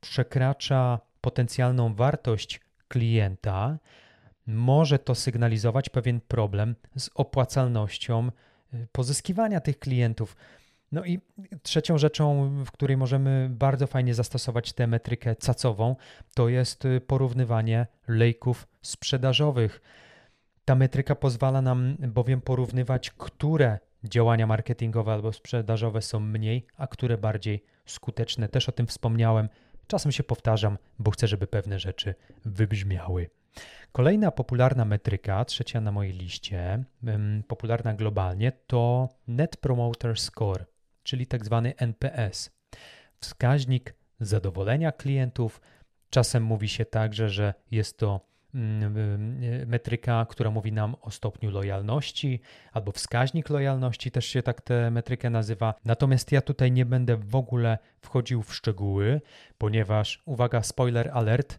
przekracza 0.00 0.98
potencjalną 1.20 1.94
wartość 1.94 2.60
klienta, 2.88 3.78
może 4.46 4.98
to 4.98 5.14
sygnalizować 5.14 5.88
pewien 5.88 6.20
problem 6.20 6.74
z 6.96 7.10
opłacalnością 7.14 8.30
y, 8.74 8.86
pozyskiwania 8.92 9.60
tych 9.60 9.78
klientów. 9.78 10.36
No 10.92 11.04
i 11.04 11.20
trzecią 11.62 11.98
rzeczą, 11.98 12.50
w 12.64 12.70
której 12.70 12.96
możemy 12.96 13.48
bardzo 13.50 13.86
fajnie 13.86 14.14
zastosować 14.14 14.72
tę 14.72 14.86
metrykę 14.86 15.36
cacową, 15.36 15.96
to 16.34 16.48
jest 16.48 16.84
y, 16.84 17.00
porównywanie 17.00 17.86
lejków 18.08 18.68
sprzedażowych. 18.82 19.80
Ta 20.64 20.74
metryka 20.74 21.14
pozwala 21.14 21.62
nam 21.62 21.96
bowiem 21.98 22.40
porównywać, 22.40 23.10
które 23.10 23.78
działania 24.04 24.46
marketingowe 24.46 25.12
albo 25.12 25.32
sprzedażowe 25.32 26.02
są 26.02 26.20
mniej, 26.20 26.66
a 26.76 26.86
które 26.86 27.18
bardziej 27.18 27.64
skuteczne. 27.86 28.48
Też 28.48 28.68
o 28.68 28.72
tym 28.72 28.86
wspomniałem. 28.86 29.48
Czasem 29.86 30.12
się 30.12 30.22
powtarzam, 30.22 30.78
bo 30.98 31.10
chcę, 31.10 31.28
żeby 31.28 31.46
pewne 31.46 31.78
rzeczy 31.78 32.14
wybrzmiały. 32.44 33.30
Kolejna 33.92 34.30
popularna 34.30 34.84
metryka, 34.84 35.44
trzecia 35.44 35.80
na 35.80 35.92
mojej 35.92 36.12
liście, 36.12 36.84
popularna 37.48 37.94
globalnie, 37.94 38.52
to 38.66 39.08
Net 39.28 39.56
Promoter 39.56 40.18
Score, 40.18 40.64
czyli 41.02 41.26
tak 41.26 41.44
zwany 41.44 41.76
NPS. 41.76 42.50
Wskaźnik 43.20 43.94
zadowolenia 44.20 44.92
klientów. 44.92 45.60
Czasem 46.10 46.42
mówi 46.42 46.68
się 46.68 46.84
także, 46.84 47.28
że 47.28 47.54
jest 47.70 47.98
to 47.98 48.20
metryka, 49.66 50.26
która 50.28 50.50
mówi 50.50 50.72
nam 50.72 50.96
o 51.00 51.10
stopniu 51.10 51.50
lojalności, 51.50 52.40
albo 52.72 52.92
wskaźnik 52.92 53.50
lojalności, 53.50 54.10
też 54.10 54.26
się 54.26 54.42
tak 54.42 54.60
tę 54.60 54.90
metrykę 54.90 55.30
nazywa. 55.30 55.74
Natomiast 55.84 56.32
ja 56.32 56.40
tutaj 56.40 56.72
nie 56.72 56.86
będę 56.86 57.16
w 57.16 57.36
ogóle 57.36 57.78
wchodził 58.00 58.42
w 58.42 58.54
szczegóły, 58.54 59.20
ponieważ, 59.58 60.22
uwaga, 60.24 60.62
spoiler 60.62 61.10
alert, 61.12 61.58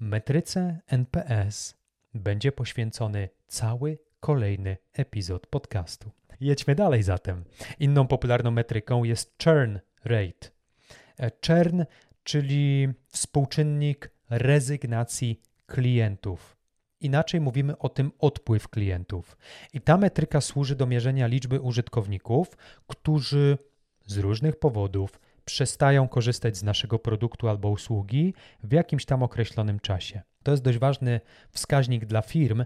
metryce 0.00 0.80
NPS 0.86 1.74
będzie 2.14 2.52
poświęcony 2.52 3.28
cały 3.46 3.98
kolejny 4.20 4.76
epizod 4.92 5.46
podcastu. 5.46 6.10
Jedźmy 6.40 6.74
dalej 6.74 7.02
zatem. 7.02 7.44
Inną 7.78 8.06
popularną 8.06 8.50
metryką 8.50 9.04
jest 9.04 9.34
churn 9.44 9.78
rate. 10.04 10.48
E, 11.20 11.30
churn, 11.46 11.84
czyli 12.24 12.88
współczynnik 13.08 14.10
rezygnacji 14.30 15.40
klientów. 15.70 16.56
Inaczej 17.00 17.40
mówimy 17.40 17.78
o 17.78 17.88
tym 17.88 18.12
odpływ 18.18 18.68
klientów. 18.68 19.36
I 19.72 19.80
ta 19.80 19.96
metryka 19.96 20.40
służy 20.40 20.76
do 20.76 20.86
mierzenia 20.86 21.26
liczby 21.26 21.60
użytkowników, 21.60 22.56
którzy 22.86 23.58
z 24.06 24.16
różnych 24.16 24.56
powodów 24.58 25.20
przestają 25.44 26.08
korzystać 26.08 26.56
z 26.56 26.62
naszego 26.62 26.98
produktu 26.98 27.48
albo 27.48 27.68
usługi 27.68 28.34
w 28.62 28.72
jakimś 28.72 29.04
tam 29.04 29.22
określonym 29.22 29.80
czasie. 29.80 30.22
To 30.42 30.50
jest 30.50 30.62
dość 30.62 30.78
ważny 30.78 31.20
wskaźnik 31.50 32.04
dla 32.04 32.22
firm, 32.22 32.64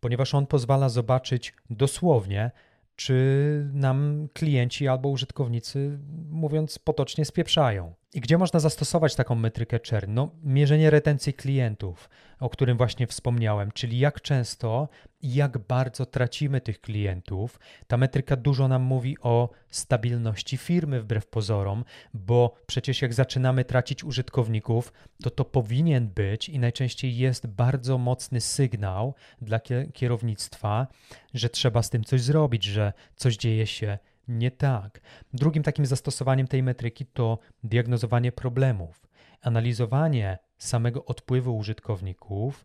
ponieważ 0.00 0.34
on 0.34 0.46
pozwala 0.46 0.88
zobaczyć 0.88 1.54
dosłownie, 1.70 2.50
czy 2.96 3.70
nam 3.72 4.28
klienci 4.32 4.88
albo 4.88 5.08
użytkownicy, 5.08 5.98
mówiąc 6.30 6.78
potocznie, 6.78 7.24
spieprzają. 7.24 7.94
I 8.14 8.20
gdzie 8.20 8.38
można 8.38 8.60
zastosować 8.60 9.14
taką 9.14 9.34
metrykę 9.34 9.78
churn? 9.90 10.14
No, 10.14 10.30
mierzenie 10.42 10.90
retencji 10.90 11.34
klientów, 11.34 12.10
o 12.40 12.50
którym 12.50 12.76
właśnie 12.76 13.06
wspomniałem, 13.06 13.72
czyli 13.72 13.98
jak 13.98 14.20
często 14.20 14.88
i 15.22 15.34
jak 15.34 15.58
bardzo 15.58 16.06
tracimy 16.06 16.60
tych 16.60 16.80
klientów. 16.80 17.60
Ta 17.86 17.96
metryka 17.96 18.36
dużo 18.36 18.68
nam 18.68 18.82
mówi 18.82 19.16
o 19.20 19.50
stabilności 19.70 20.56
firmy 20.56 21.00
wbrew 21.00 21.26
pozorom, 21.26 21.84
bo 22.14 22.54
przecież 22.66 23.02
jak 23.02 23.14
zaczynamy 23.14 23.64
tracić 23.64 24.04
użytkowników, 24.04 24.92
to 25.22 25.30
to 25.30 25.44
powinien 25.44 26.08
być 26.08 26.48
i 26.48 26.58
najczęściej 26.58 27.16
jest 27.16 27.46
bardzo 27.46 27.98
mocny 27.98 28.40
sygnał 28.40 29.14
dla 29.42 29.60
kierownictwa, 29.94 30.86
że 31.34 31.48
trzeba 31.48 31.82
z 31.82 31.90
tym 31.90 32.04
coś 32.04 32.22
zrobić, 32.22 32.64
że 32.64 32.92
coś 33.16 33.36
dzieje 33.36 33.66
się 33.66 33.98
nie 34.28 34.50
tak. 34.50 35.00
Drugim 35.32 35.62
takim 35.62 35.86
zastosowaniem 35.86 36.48
tej 36.48 36.62
metryki 36.62 37.06
to 37.06 37.38
diagnozowanie 37.64 38.32
problemów. 38.32 39.06
Analizowanie 39.40 40.38
samego 40.58 41.04
odpływu 41.04 41.56
użytkowników 41.56 42.64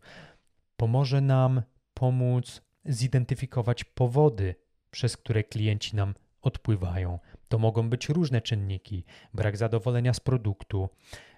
pomoże 0.76 1.20
nam 1.20 1.62
pomóc 1.94 2.62
zidentyfikować 2.84 3.84
powody, 3.84 4.54
przez 4.90 5.16
które 5.16 5.44
klienci 5.44 5.96
nam 5.96 6.14
odpływają. 6.42 7.18
To 7.48 7.58
mogą 7.58 7.90
być 7.90 8.08
różne 8.08 8.40
czynniki: 8.40 9.04
brak 9.34 9.56
zadowolenia 9.56 10.14
z 10.14 10.20
produktu, 10.20 10.88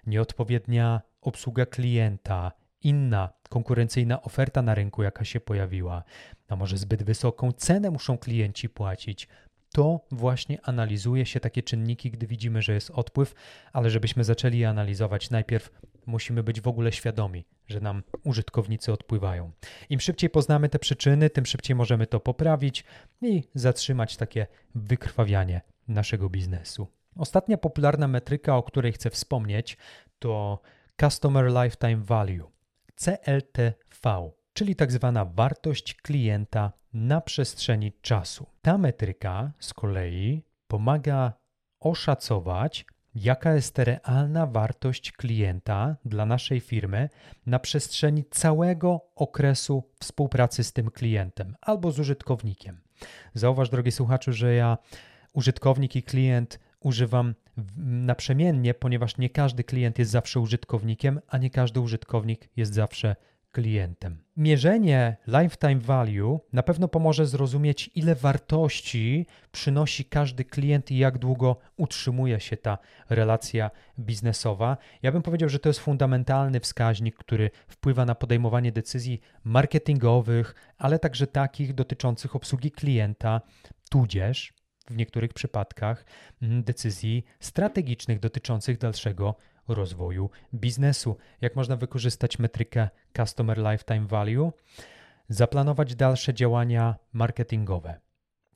nieodpowiednia 0.05 1.01
obsługa 1.21 1.65
klienta, 1.65 2.51
inna 2.81 3.29
konkurencyjna 3.49 4.21
oferta 4.21 4.61
na 4.61 4.75
rynku, 4.75 5.03
jaka 5.03 5.25
się 5.25 5.39
pojawiła, 5.39 6.03
a 6.47 6.55
może 6.55 6.77
zbyt 6.77 7.03
wysoką 7.03 7.51
cenę 7.51 7.91
muszą 7.91 8.17
klienci 8.17 8.69
płacić, 8.69 9.27
to 9.73 9.99
właśnie 10.11 10.61
analizuje 10.61 11.25
się 11.25 11.39
takie 11.39 11.63
czynniki, 11.63 12.11
gdy 12.11 12.27
widzimy, 12.27 12.61
że 12.61 12.73
jest 12.73 12.91
odpływ, 12.91 13.33
ale 13.73 13.89
żebyśmy 13.89 14.23
zaczęli 14.23 14.57
je 14.57 14.69
analizować, 14.69 15.29
najpierw 15.29 15.71
musimy 16.05 16.43
być 16.43 16.61
w 16.61 16.67
ogóle 16.67 16.91
świadomi, 16.91 17.45
że 17.67 17.79
nam 17.79 18.03
użytkownicy 18.23 18.93
odpływają. 18.93 19.51
Im 19.89 19.99
szybciej 19.99 20.29
poznamy 20.29 20.69
te 20.69 20.79
przyczyny, 20.79 21.29
tym 21.29 21.45
szybciej 21.45 21.75
możemy 21.75 22.07
to 22.07 22.19
poprawić 22.19 22.83
i 23.21 23.43
zatrzymać 23.55 24.17
takie 24.17 24.47
wykrwawianie 24.75 25.61
naszego 25.87 26.29
biznesu. 26.29 26.87
Ostatnia 27.15 27.57
popularna 27.57 28.07
metryka, 28.07 28.57
o 28.57 28.63
której 28.63 28.91
chcę 28.91 29.09
wspomnieć, 29.09 29.77
to 30.19 30.61
Customer 31.01 31.45
Lifetime 31.45 32.03
Value, 32.03 32.51
CLTV, 32.95 34.31
czyli 34.53 34.75
tak 34.75 34.91
zwana 34.91 35.25
wartość 35.25 35.93
klienta 35.93 36.71
na 36.93 37.21
przestrzeni 37.21 37.93
czasu. 38.01 38.45
Ta 38.61 38.77
metryka 38.77 39.51
z 39.59 39.73
kolei 39.73 40.43
pomaga 40.67 41.33
oszacować, 41.79 42.85
jaka 43.15 43.53
jest 43.53 43.79
realna 43.79 44.47
wartość 44.47 45.11
klienta 45.11 45.95
dla 46.05 46.25
naszej 46.25 46.59
firmy 46.59 47.09
na 47.45 47.59
przestrzeni 47.59 48.25
całego 48.31 49.01
okresu 49.15 49.83
współpracy 49.99 50.63
z 50.63 50.73
tym 50.73 50.91
klientem 50.91 51.55
albo 51.61 51.91
z 51.91 51.99
użytkownikiem. 51.99 52.81
Zauważ, 53.33 53.69
drogi 53.69 53.91
słuchaczu, 53.91 54.33
że 54.33 54.53
ja 54.53 54.77
użytkownik 55.33 55.95
i 55.95 56.03
klient 56.03 56.59
używam 56.79 57.35
naprzemiennie, 57.77 58.73
ponieważ 58.73 59.17
nie 59.17 59.29
każdy 59.29 59.63
klient 59.63 59.99
jest 59.99 60.11
zawsze 60.11 60.39
użytkownikiem, 60.39 61.19
a 61.27 61.37
nie 61.37 61.49
każdy 61.49 61.79
użytkownik 61.79 62.49
jest 62.55 62.73
zawsze 62.73 63.15
klientem. 63.15 63.32
Mierzenie 64.37 65.17
lifetime 65.27 65.79
value 65.79 66.39
na 66.53 66.63
pewno 66.63 66.87
pomoże 66.87 67.25
zrozumieć, 67.25 67.89
ile 67.95 68.15
wartości 68.15 69.25
przynosi 69.51 70.05
każdy 70.05 70.45
klient 70.45 70.91
i 70.91 70.97
jak 70.97 71.17
długo 71.17 71.57
utrzymuje 71.77 72.39
się 72.39 72.57
ta 72.57 72.77
relacja 73.09 73.71
biznesowa. 73.99 74.77
Ja 75.01 75.11
bym 75.11 75.21
powiedział, 75.21 75.49
że 75.49 75.59
to 75.59 75.69
jest 75.69 75.79
fundamentalny 75.79 76.59
wskaźnik, 76.59 77.15
który 77.15 77.51
wpływa 77.67 78.05
na 78.05 78.15
podejmowanie 78.15 78.71
decyzji 78.71 79.21
marketingowych, 79.43 80.55
ale 80.77 80.99
także 80.99 81.27
takich 81.27 81.73
dotyczących 81.73 82.35
obsługi 82.35 82.71
klienta, 82.71 83.41
tudzież 83.89 84.53
w 84.89 84.95
niektórych 84.95 85.33
przypadkach 85.33 86.05
mm, 86.41 86.63
decyzji 86.63 87.23
strategicznych 87.39 88.19
dotyczących 88.19 88.77
dalszego 88.77 89.35
rozwoju 89.67 90.29
biznesu. 90.53 91.17
Jak 91.41 91.55
można 91.55 91.75
wykorzystać 91.75 92.39
metrykę 92.39 92.89
Customer 93.17 93.57
Lifetime 93.57 94.07
Value? 94.07 94.51
Zaplanować 95.29 95.95
dalsze 95.95 96.33
działania 96.33 96.95
marketingowe. 97.13 97.99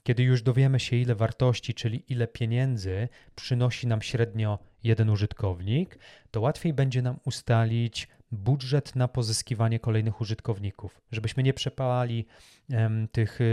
Kiedy 0.03 0.23
już 0.23 0.41
dowiemy 0.41 0.79
się, 0.79 0.95
ile 0.95 1.15
wartości, 1.15 1.73
czyli 1.73 2.03
ile 2.07 2.27
pieniędzy 2.27 3.09
przynosi 3.35 3.87
nam 3.87 4.01
średnio 4.01 4.59
jeden 4.83 5.09
użytkownik, 5.09 5.99
to 6.31 6.41
łatwiej 6.41 6.73
będzie 6.73 7.01
nam 7.01 7.19
ustalić 7.25 8.07
budżet 8.31 8.95
na 8.95 9.07
pozyskiwanie 9.07 9.79
kolejnych 9.79 10.21
użytkowników, 10.21 11.01
żebyśmy 11.11 11.43
nie 11.43 11.53
przepalali 11.53 12.25
tych, 13.11 13.41
y, 13.41 13.43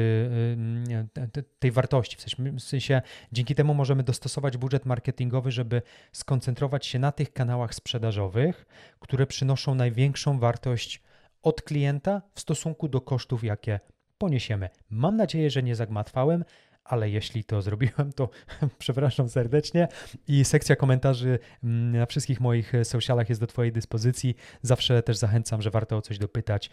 y, 1.37 1.45
tej 1.59 1.71
wartości. 1.71 2.17
W 2.59 2.61
sensie, 2.61 3.03
dzięki 3.33 3.55
temu 3.55 3.75
możemy 3.75 4.03
dostosować 4.03 4.57
budżet 4.57 4.87
marketingowy, 4.87 5.51
żeby 5.51 5.83
skoncentrować 6.13 6.87
się 6.87 6.99
na 6.99 7.13
tych 7.13 7.33
kanałach 7.33 7.75
sprzedażowych, 7.75 8.67
które 9.01 9.27
przynoszą 9.27 9.75
największą 9.75 10.39
wartość 10.39 11.03
od 11.43 11.63
klienta 11.63 12.23
w 12.35 12.41
stosunku 12.41 12.89
do 12.89 13.01
kosztów, 13.01 13.45
jakie 13.45 13.81
poniesiemy. 14.19 14.69
Mam 14.91 15.17
nadzieję, 15.17 15.51
że 15.51 15.63
nie 15.63 15.77
zagmatwałem, 15.77 16.45
ale 16.85 17.11
jeśli 17.11 17.45
to 17.45 17.63
zrobiłem, 17.63 18.13
to 18.17 18.29
przepraszam 18.79 19.29
serdecznie 19.29 19.89
i 20.29 20.45
sekcja 20.45 20.77
komentarzy 20.77 21.39
mm, 21.65 21.99
na 21.99 22.07
wszystkich 22.07 22.41
moich 22.41 22.73
socialach 22.83 23.29
jest 23.29 23.41
do 23.41 23.47
Twojej 23.47 23.73
dyspozycji. 23.73 24.35
Zawsze 24.63 25.03
też 25.03 25.17
zachęcam, 25.17 25.63
że 25.63 25.71
warto 25.71 25.97
o 25.97 26.03
coś 26.03 26.19
dopytać. 26.19 26.71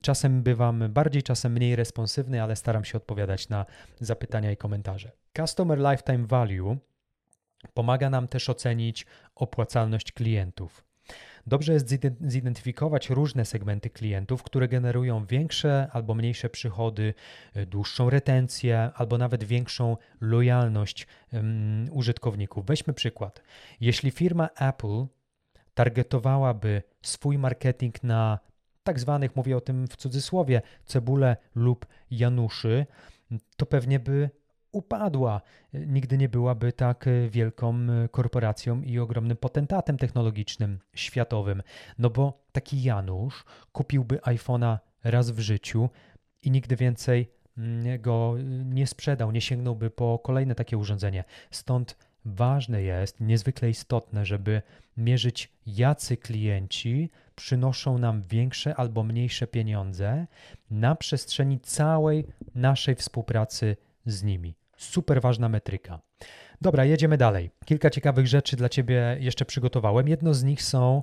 Czasem 0.00 0.42
bywam 0.42 0.84
bardziej, 0.88 1.22
czasem 1.22 1.52
mniej 1.52 1.76
responsywny, 1.76 2.42
ale 2.42 2.56
staram 2.56 2.84
się 2.84 2.98
odpowiadać 2.98 3.48
na 3.48 3.66
zapytania 4.00 4.52
i 4.52 4.56
komentarze. 4.56 5.10
Customer 5.36 5.78
Lifetime 5.78 6.26
Value 6.26 6.76
pomaga 7.74 8.10
nam 8.10 8.28
też 8.28 8.48
ocenić 8.48 9.06
opłacalność 9.34 10.12
klientów. 10.12 10.89
Dobrze 11.46 11.72
jest 11.72 11.94
zidentyfikować 12.20 13.10
różne 13.10 13.44
segmenty 13.44 13.90
klientów, 13.90 14.42
które 14.42 14.68
generują 14.68 15.26
większe 15.26 15.88
albo 15.92 16.14
mniejsze 16.14 16.48
przychody, 16.48 17.14
y, 17.56 17.66
dłuższą 17.66 18.10
retencję 18.10 18.90
albo 18.94 19.18
nawet 19.18 19.44
większą 19.44 19.96
lojalność 20.20 21.06
użytkowników. 21.90 22.66
Weźmy 22.66 22.92
przykład. 22.92 23.42
Jeśli 23.80 24.10
firma 24.10 24.48
Apple 24.60 25.06
targetowałaby 25.74 26.82
swój 27.02 27.38
marketing 27.38 28.02
na 28.02 28.38
tak 28.82 29.00
zwanych, 29.00 29.36
mówię 29.36 29.56
o 29.56 29.60
tym 29.60 29.88
w 29.88 29.96
cudzysłowie, 29.96 30.62
cebule 30.84 31.36
lub 31.54 31.86
januszy, 32.10 32.86
to 33.56 33.66
pewnie 33.66 34.00
by 34.00 34.30
upadła. 34.72 35.40
Nigdy 35.72 36.18
nie 36.18 36.28
byłaby 36.28 36.72
tak 36.72 37.04
wielką 37.30 37.86
korporacją 38.10 38.82
i 38.82 38.98
ogromnym 38.98 39.36
potentatem 39.36 39.96
technologicznym 39.96 40.78
światowym. 40.94 41.62
No 41.98 42.10
bo 42.10 42.44
taki 42.52 42.82
Janusz 42.82 43.44
kupiłby 43.72 44.16
iPhone'a 44.16 44.78
raz 45.04 45.30
w 45.30 45.38
życiu 45.38 45.90
i 46.42 46.50
nigdy 46.50 46.76
więcej 46.76 47.30
mm, 47.58 48.00
go 48.00 48.34
nie 48.64 48.86
sprzedał, 48.86 49.30
nie 49.30 49.40
sięgnąłby 49.40 49.90
po 49.90 50.18
kolejne 50.18 50.54
takie 50.54 50.78
urządzenie. 50.78 51.24
Stąd 51.50 51.96
ważne 52.24 52.82
jest, 52.82 53.20
niezwykle 53.20 53.70
istotne, 53.70 54.26
żeby 54.26 54.62
mierzyć, 54.96 55.52
jacy 55.66 56.16
klienci 56.16 57.10
przynoszą 57.34 57.98
nam 57.98 58.22
większe 58.22 58.74
albo 58.74 59.02
mniejsze 59.02 59.46
pieniądze 59.46 60.26
na 60.70 60.94
przestrzeni 60.94 61.60
całej 61.60 62.26
naszej 62.54 62.94
współpracy 62.94 63.76
z 64.06 64.22
nimi. 64.22 64.59
Super 64.80 65.20
ważna 65.20 65.48
metryka. 65.48 66.00
Dobra, 66.60 66.84
jedziemy 66.84 67.16
dalej. 67.16 67.50
Kilka 67.64 67.90
ciekawych 67.90 68.26
rzeczy 68.26 68.56
dla 68.56 68.68
Ciebie 68.68 69.16
jeszcze 69.20 69.44
przygotowałem. 69.44 70.08
Jedno 70.08 70.34
z 70.34 70.42
nich 70.42 70.62
są 70.62 71.02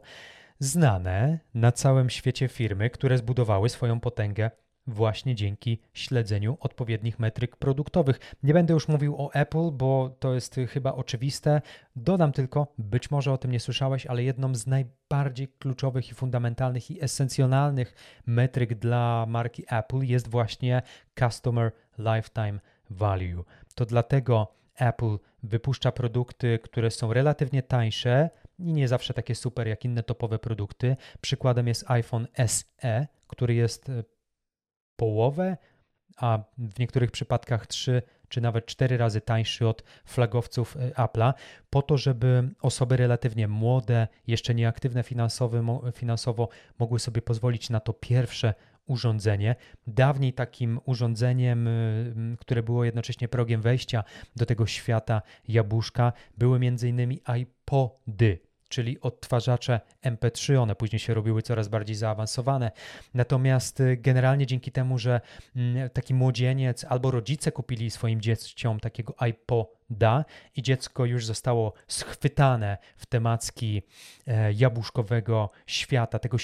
znane 0.60 1.40
na 1.54 1.72
całym 1.72 2.10
świecie 2.10 2.48
firmy, 2.48 2.90
które 2.90 3.18
zbudowały 3.18 3.70
swoją 3.70 4.00
potęgę 4.00 4.52
właśnie 4.88 5.36
dzięki 5.36 5.82
śledzeniu 5.94 6.58
odpowiednich 6.60 7.20
metryk 7.20 7.56
produktowych. 7.56 8.20
Nie 8.44 8.54
będę 8.54 8.74
już 8.74 8.88
mówił 8.88 9.16
o 9.18 9.34
Apple, 9.34 9.72
bo 9.72 10.16
to 10.20 10.34
jest 10.34 10.56
chyba 10.70 10.94
oczywiste. 10.94 11.62
Dodam 11.96 12.32
tylko, 12.32 12.74
być 12.78 13.12
może 13.12 13.34
o 13.34 13.38
tym 13.38 13.52
nie 13.52 13.60
słyszałeś, 13.60 14.06
ale 14.06 14.24
jedną 14.24 14.56
z 14.56 14.68
najbardziej 14.68 15.48
kluczowych 15.48 16.10
i 16.10 16.14
fundamentalnych 16.14 16.92
i 16.92 17.04
esencjonalnych 17.04 17.96
metryk 18.26 18.76
dla 18.76 19.26
marki 19.28 19.64
Apple 19.70 20.02
jest 20.02 20.28
właśnie 20.28 20.82
Customer 21.20 21.72
Lifetime 21.98 22.60
Value 22.90 23.44
to 23.76 23.86
dlatego 23.86 24.54
Apple 24.76 25.18
wypuszcza 25.44 25.92
produkty, 25.92 26.60
które 26.64 26.92
są 26.92 27.14
relatywnie 27.14 27.64
tańsze 27.64 28.30
i 28.60 28.74
nie 28.74 28.88
zawsze 28.88 29.14
takie 29.14 29.36
super 29.36 29.68
jak 29.68 29.86
inne 29.86 30.04
topowe 30.04 30.40
produkty. 30.40 30.96
Przykładem 31.22 31.68
jest 31.68 31.92
iPhone 31.92 32.28
SE, 32.48 33.08
który 33.28 33.54
jest 33.54 33.90
e, 33.90 34.04
połowę, 34.96 35.58
a 36.18 36.40
w 36.58 36.80
niektórych 36.80 37.12
przypadkach 37.12 37.68
3 37.68 38.02
czy 38.30 38.42
nawet 38.42 38.66
4 38.66 38.98
razy 38.98 39.22
tańszy 39.22 39.68
od 39.68 39.84
flagowców 40.06 40.78
e, 40.78 40.90
Apple'a, 40.90 41.34
po 41.70 41.82
to, 41.82 41.98
żeby 41.98 42.50
osoby 42.62 42.98
relatywnie 42.98 43.48
młode, 43.48 44.08
jeszcze 44.28 44.56
nieaktywne 44.56 45.04
finansowo, 45.94 46.50
mogły 46.80 47.00
sobie 47.00 47.22
pozwolić 47.22 47.70
na 47.70 47.80
to 47.80 47.94
pierwsze 47.94 48.54
urządzenie. 48.88 49.56
Dawniej 49.88 50.34
takim 50.34 50.80
urządzeniem, 50.86 51.68
y, 51.68 52.38
które 52.40 52.64
było 52.64 52.84
jednocześnie 52.84 53.28
progiem 53.28 53.62
wejścia 53.62 54.04
do 54.36 54.46
tego 54.46 54.66
świata 54.66 55.22
jabłuszka, 55.48 56.14
były 56.38 56.58
m.in. 56.58 57.18
iPody, 57.42 58.40
czyli 58.70 59.02
odtwarzacze 59.02 59.80
MP3. 60.04 60.56
One 60.56 60.76
później 60.76 61.00
się 61.00 61.14
robiły 61.14 61.42
coraz 61.42 61.68
bardziej 61.68 61.96
zaawansowane. 61.96 62.72
Natomiast 63.14 63.80
y, 63.80 63.98
generalnie 63.98 64.46
dzięki 64.46 64.72
temu, 64.72 64.98
że 64.98 65.22
mm, 65.56 65.90
taki 65.90 66.14
młodzieniec 66.14 66.86
albo 66.90 67.12
rodzice 67.12 67.52
kupili 67.52 67.92
swoim 67.92 68.22
dzieciom 68.22 68.80
takiego 68.80 69.16
iPoda 69.30 70.26
i 70.56 70.62
dziecko 70.62 71.06
już 71.06 71.26
zostało 71.26 71.74
schwytane 71.88 72.78
w 72.98 73.06
temacki 73.06 73.82
e, 74.28 74.54
jabłuszkowego 74.54 75.50
świata, 75.68 76.20
tego 76.20 76.38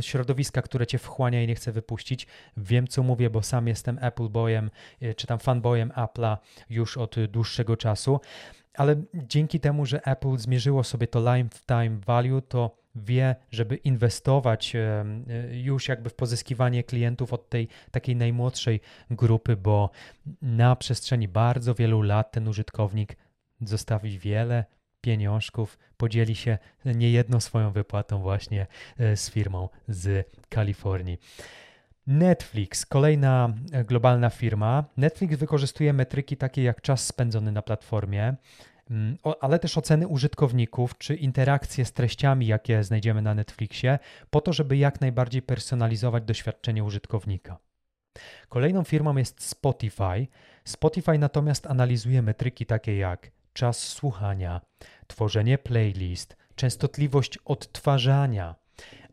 środowiska, 0.00 0.62
które 0.62 0.86
cię 0.86 0.98
wchłania 0.98 1.42
i 1.42 1.46
nie 1.46 1.54
chce 1.54 1.72
wypuścić. 1.72 2.26
Wiem, 2.56 2.88
co 2.88 3.02
mówię, 3.02 3.30
bo 3.30 3.42
sam 3.42 3.68
jestem 3.68 3.98
Apple 4.02 4.28
Boyem, 4.28 4.70
e, 5.00 5.14
czy 5.14 5.26
tam 5.26 5.38
fanboyem 5.38 5.90
Apple'a 5.90 6.36
już 6.70 6.96
od 6.96 7.16
dłuższego 7.26 7.76
czasu 7.76 8.20
ale 8.78 9.02
dzięki 9.14 9.60
temu, 9.60 9.86
że 9.86 10.06
Apple 10.06 10.36
zmierzyło 10.36 10.84
sobie 10.84 11.06
to 11.06 11.20
lifetime 11.20 12.00
value, 12.06 12.42
to 12.42 12.78
wie, 12.94 13.36
żeby 13.50 13.76
inwestować 13.76 14.76
e, 14.76 15.04
już 15.52 15.88
jakby 15.88 16.10
w 16.10 16.14
pozyskiwanie 16.14 16.84
klientów 16.84 17.32
od 17.32 17.48
tej 17.48 17.68
takiej 17.90 18.16
najmłodszej 18.16 18.80
grupy, 19.10 19.56
bo 19.56 19.90
na 20.42 20.76
przestrzeni 20.76 21.28
bardzo 21.28 21.74
wielu 21.74 22.02
lat 22.02 22.32
ten 22.32 22.48
użytkownik 22.48 23.16
zostawi 23.60 24.18
wiele 24.18 24.64
pieniążków, 25.00 25.78
podzieli 25.96 26.34
się 26.34 26.58
niejedną 26.84 27.40
swoją 27.40 27.72
wypłatą 27.72 28.22
właśnie 28.22 28.66
e, 28.98 29.16
z 29.16 29.30
firmą 29.30 29.68
z 29.88 30.28
Kalifornii. 30.48 31.18
Netflix, 32.08 32.86
kolejna 32.86 33.54
e, 33.72 33.84
globalna 33.84 34.30
firma. 34.30 34.84
Netflix 34.96 35.36
wykorzystuje 35.36 35.92
metryki 35.92 36.36
takie 36.36 36.62
jak 36.62 36.80
czas 36.80 37.06
spędzony 37.06 37.52
na 37.52 37.62
platformie, 37.62 38.36
mm, 38.90 39.18
ale 39.40 39.58
też 39.58 39.78
oceny 39.78 40.08
użytkowników 40.08 40.98
czy 40.98 41.14
interakcje 41.14 41.84
z 41.84 41.92
treściami, 41.92 42.46
jakie 42.46 42.84
znajdziemy 42.84 43.22
na 43.22 43.34
Netflixie, 43.34 43.98
po 44.30 44.40
to, 44.40 44.52
żeby 44.52 44.76
jak 44.76 45.00
najbardziej 45.00 45.42
personalizować 45.42 46.24
doświadczenie 46.24 46.84
użytkownika. 46.84 47.58
Kolejną 48.48 48.84
firmą 48.84 49.16
jest 49.16 49.42
Spotify. 49.42 50.26
Spotify 50.64 51.18
natomiast 51.18 51.66
analizuje 51.66 52.22
metryki 52.22 52.66
takie 52.66 52.96
jak 52.96 53.30
czas 53.52 53.78
słuchania, 53.78 54.60
tworzenie 55.06 55.58
playlist, 55.58 56.36
częstotliwość 56.54 57.38
odtwarzania. 57.44 58.54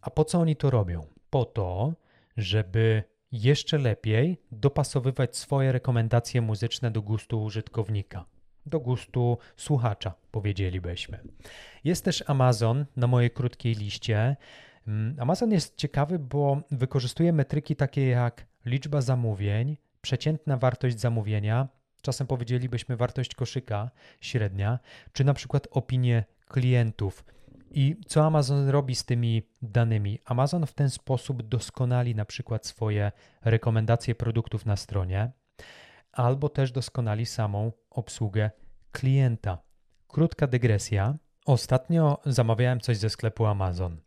A 0.02 0.10
po 0.10 0.26
co 0.26 0.40
oni 0.40 0.56
to 0.56 0.70
robią? 0.70 1.06
Po 1.30 1.46
to, 1.46 1.94
żeby 2.38 3.04
jeszcze 3.32 3.78
lepiej 3.78 4.42
dopasowywać 4.52 5.38
swoje 5.38 5.72
rekomendacje 5.72 6.42
muzyczne 6.42 6.92
do 6.92 7.02
gustu 7.02 7.44
użytkownika, 7.44 8.26
do 8.66 8.80
gustu 8.80 9.38
słuchacza, 9.58 10.14
powiedzielibyśmy. 10.32 11.20
Jest 11.84 12.06
też 12.06 12.24
Amazon 12.28 12.86
na 12.96 13.08
mojej 13.08 13.32
krótkiej 13.32 13.76
liście. 13.76 14.36
Mm, 14.88 15.16
Amazon 15.20 15.52
jest 15.52 15.78
ciekawy, 15.78 16.20
bo 16.20 16.62
wykorzystuje 16.72 17.34
metryki 17.34 17.76
takie 17.76 18.08
jak 18.08 18.46
liczba 18.66 19.02
zamówień, 19.02 19.78
przeciętna 20.02 20.58
wartość 20.58 21.00
zamówienia, 21.00 21.68
czasem 22.02 22.28
powiedzielibyśmy 22.28 22.98
wartość 22.98 23.36
koszyka 23.36 23.90
średnia, 24.22 24.80
czy 25.14 25.24
na 25.24 25.34
przykład 25.34 25.68
opinie 25.72 26.24
klientów, 26.48 27.26
i 27.76 27.96
co 28.06 28.26
Amazon 28.26 28.70
robi 28.70 28.96
z 28.96 29.06
tymi 29.06 29.44
danymi? 29.62 30.20
Amazon 30.26 30.66
w 30.66 30.74
ten 30.74 30.90
sposób 30.90 31.44
doskonali 31.44 32.16
na 32.16 32.26
przykład 32.26 32.66
swoje 32.66 33.12
rekomendacje 33.44 34.16
produktów 34.16 34.66
na 34.66 34.76
stronie, 34.76 35.32
albo 36.12 36.50
też 36.50 36.72
doskonali 36.72 37.26
samą 37.26 37.72
obsługę 37.90 38.52
klienta. 38.92 39.58
Krótka 40.08 40.48
dygresja. 40.48 41.16
Ostatnio 41.46 42.22
zamawiałem 42.26 42.80
coś 42.80 42.98
ze 42.98 43.10
sklepu 43.10 43.46
Amazon. 43.46 43.98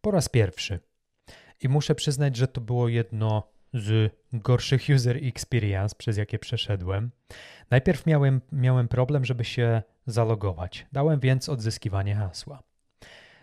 Po 0.00 0.10
raz 0.10 0.28
pierwszy. 0.28 0.80
I 1.60 1.68
muszę 1.68 1.94
przyznać, 1.94 2.36
że 2.36 2.48
to 2.48 2.60
było 2.60 2.88
jedno 2.88 3.48
z 3.74 4.12
gorszych 4.32 4.82
user 4.94 5.16
experience, 5.16 5.94
przez 5.98 6.16
jakie 6.16 6.38
przeszedłem. 6.38 7.10
Najpierw 7.70 8.06
miałem, 8.06 8.40
miałem 8.52 8.88
problem, 8.88 9.24
żeby 9.24 9.44
się 9.44 9.82
zalogować. 10.06 10.86
Dałem 10.92 11.20
więc 11.20 11.48
odzyskiwanie 11.48 12.14
hasła. 12.14 12.69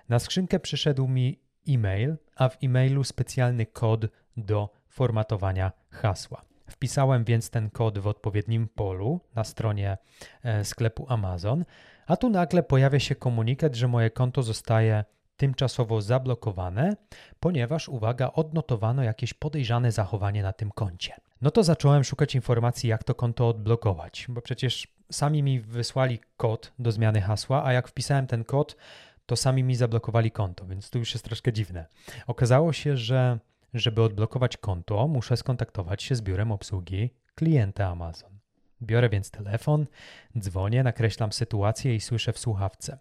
Na 0.09 0.19
skrzynkę 0.19 0.59
przyszedł 0.59 1.07
mi 1.07 1.39
e-mail, 1.69 2.17
a 2.35 2.49
w 2.49 2.57
e-mailu 2.63 3.03
specjalny 3.03 3.65
kod 3.65 4.05
do 4.37 4.69
formatowania 4.87 5.71
hasła. 5.89 6.41
Wpisałem 6.69 7.23
więc 7.23 7.49
ten 7.49 7.69
kod 7.69 7.99
w 7.99 8.07
odpowiednim 8.07 8.67
polu 8.67 9.19
na 9.35 9.43
stronie 9.43 9.97
e, 10.43 10.65
sklepu 10.65 11.05
Amazon, 11.09 11.65
a 12.07 12.17
tu 12.17 12.29
nagle 12.29 12.63
pojawia 12.63 12.99
się 12.99 13.15
komunikat, 13.15 13.75
że 13.75 13.87
moje 13.87 14.09
konto 14.09 14.43
zostaje 14.43 15.03
tymczasowo 15.37 16.01
zablokowane, 16.01 16.95
ponieważ, 17.39 17.89
uwaga, 17.89 18.31
odnotowano 18.31 19.03
jakieś 19.03 19.33
podejrzane 19.33 19.91
zachowanie 19.91 20.43
na 20.43 20.53
tym 20.53 20.71
koncie. 20.71 21.13
No 21.41 21.51
to 21.51 21.63
zacząłem 21.63 22.03
szukać 22.03 22.35
informacji, 22.35 22.89
jak 22.89 23.03
to 23.03 23.15
konto 23.15 23.49
odblokować, 23.49 24.25
bo 24.29 24.41
przecież 24.41 24.87
sami 25.11 25.43
mi 25.43 25.59
wysłali 25.59 26.19
kod 26.37 26.73
do 26.79 26.91
zmiany 26.91 27.21
hasła, 27.21 27.65
a 27.65 27.73
jak 27.73 27.87
wpisałem 27.87 28.27
ten 28.27 28.43
kod, 28.43 28.75
to 29.27 29.35
sami 29.35 29.63
mi 29.63 29.75
zablokowali 29.75 30.31
konto, 30.31 30.65
więc 30.65 30.89
to 30.89 30.99
już 30.99 31.13
jest 31.13 31.25
troszkę 31.25 31.53
dziwne. 31.53 31.85
Okazało 32.27 32.73
się, 32.73 32.97
że 32.97 33.39
żeby 33.73 34.01
odblokować 34.01 34.57
konto, 34.57 35.07
muszę 35.07 35.37
skontaktować 35.37 36.03
się 36.03 36.15
z 36.15 36.21
biurem 36.21 36.51
obsługi 36.51 37.09
klienta 37.35 37.87
Amazon. 37.87 38.39
Biorę 38.81 39.09
więc 39.09 39.31
telefon, 39.31 39.85
dzwonię, 40.39 40.83
nakreślam 40.83 41.31
sytuację 41.31 41.95
i 41.95 42.01
słyszę 42.01 42.33
w 42.33 42.39
słuchawce, 42.39 42.97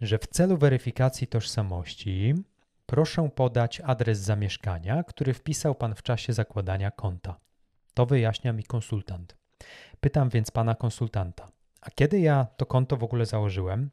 że 0.00 0.18
w 0.18 0.26
celu 0.26 0.56
weryfikacji 0.56 1.26
tożsamości 1.26 2.34
proszę 2.86 3.28
podać 3.34 3.80
adres 3.80 4.18
zamieszkania, 4.18 5.02
który 5.02 5.34
wpisał 5.34 5.74
pan 5.74 5.94
w 5.94 6.02
czasie 6.02 6.32
zakładania 6.32 6.90
konta. 6.90 7.40
To 7.94 8.06
wyjaśnia 8.06 8.52
mi 8.52 8.64
konsultant. 8.64 9.36
Pytam 10.00 10.28
więc 10.28 10.50
pana 10.50 10.74
konsultanta, 10.74 11.48
a 11.80 11.90
kiedy 11.90 12.20
ja 12.20 12.46
to 12.56 12.66
konto 12.66 12.96
w 12.96 13.04
ogóle 13.04 13.26
założyłem? 13.26 13.90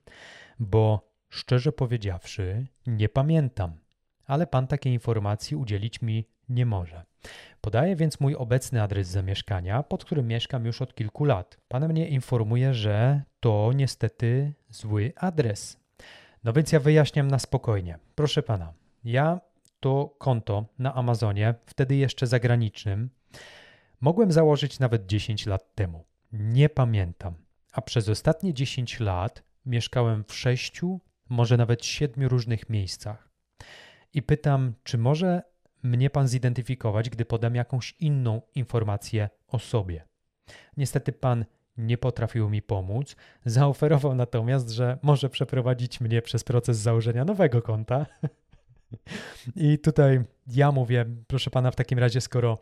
Bo 0.60 1.11
szczerze 1.32 1.72
powiedziawszy, 1.72 2.68
nie 2.88 3.10
pamiętam 3.10 3.78
ale 4.32 4.48
pan 4.48 4.68
takiej 4.68 4.94
informacji 4.94 5.58
udzielić 5.58 6.02
mi 6.02 6.28
nie 6.50 6.66
może. 6.66 7.04
Podaję 7.62 7.96
więc 7.96 8.20
mój 8.20 8.36
obecny 8.36 8.82
adres 8.82 9.08
zamieszkania, 9.08 9.84
pod 9.84 10.06
którym 10.06 10.28
mieszkam 10.28 10.66
już 10.66 10.82
od 10.82 10.96
kilku 10.96 11.26
lat. 11.26 11.58
Pan 11.68 11.88
mnie 11.88 12.08
informuje, 12.08 12.74
że 12.74 13.22
to 13.40 13.72
niestety 13.76 14.54
zły 14.70 15.14
adres. 15.16 15.78
No 16.44 16.54
więc 16.54 16.72
ja 16.72 16.80
wyjaśniam 16.80 17.28
na 17.28 17.40
spokojnie. 17.40 18.00
Proszę 18.16 18.44
pana, 18.44 18.74
ja 19.04 19.42
to 19.80 20.16
konto 20.18 20.66
na 20.80 20.96
Amazonie, 20.96 21.56
wtedy 21.66 21.96
jeszcze 21.96 22.28
zagranicznym, 22.28 23.10
mogłem 24.02 24.32
założyć 24.32 24.80
nawet 24.80 25.06
10 25.06 25.46
lat 25.46 25.76
temu. 25.76 26.06
Nie 26.34 26.70
pamiętam. 26.70 27.34
A 27.72 27.82
przez 27.82 28.10
ostatnie 28.10 28.54
10 28.54 29.00
lat 29.00 29.44
mieszkałem 29.66 30.24
w 30.24 30.34
sześciu, 30.34 31.00
może 31.32 31.58
nawet 31.58 31.86
siedmiu 31.86 32.30
różnych 32.30 32.70
miejscach 32.70 33.30
i 34.14 34.22
pytam, 34.22 34.74
czy 34.84 34.98
może 34.98 35.42
mnie 35.84 36.10
pan 36.10 36.28
zidentyfikować, 36.28 37.10
gdy 37.10 37.26
podam 37.26 37.56
jakąś 37.56 37.96
inną 38.00 38.42
informację 38.56 39.30
o 39.48 39.60
sobie. 39.60 40.06
Niestety 40.78 41.12
pan 41.12 41.46
nie 41.78 41.98
potrafił 41.98 42.50
mi 42.50 42.62
pomóc. 42.62 43.16
Zaoferował 43.46 44.16
natomiast, 44.16 44.70
że 44.70 44.98
może 45.02 45.30
przeprowadzić 45.30 46.02
mnie 46.02 46.22
przez 46.22 46.44
proces 46.44 46.78
założenia 46.78 47.26
nowego 47.26 47.62
konta. 47.62 48.06
I 49.56 49.80
tutaj 49.80 50.22
ja 50.48 50.72
mówię, 50.72 51.06
proszę 51.28 51.50
pana, 51.50 51.72
w 51.72 51.76
takim 51.76 52.00
razie, 52.00 52.22
skoro 52.22 52.58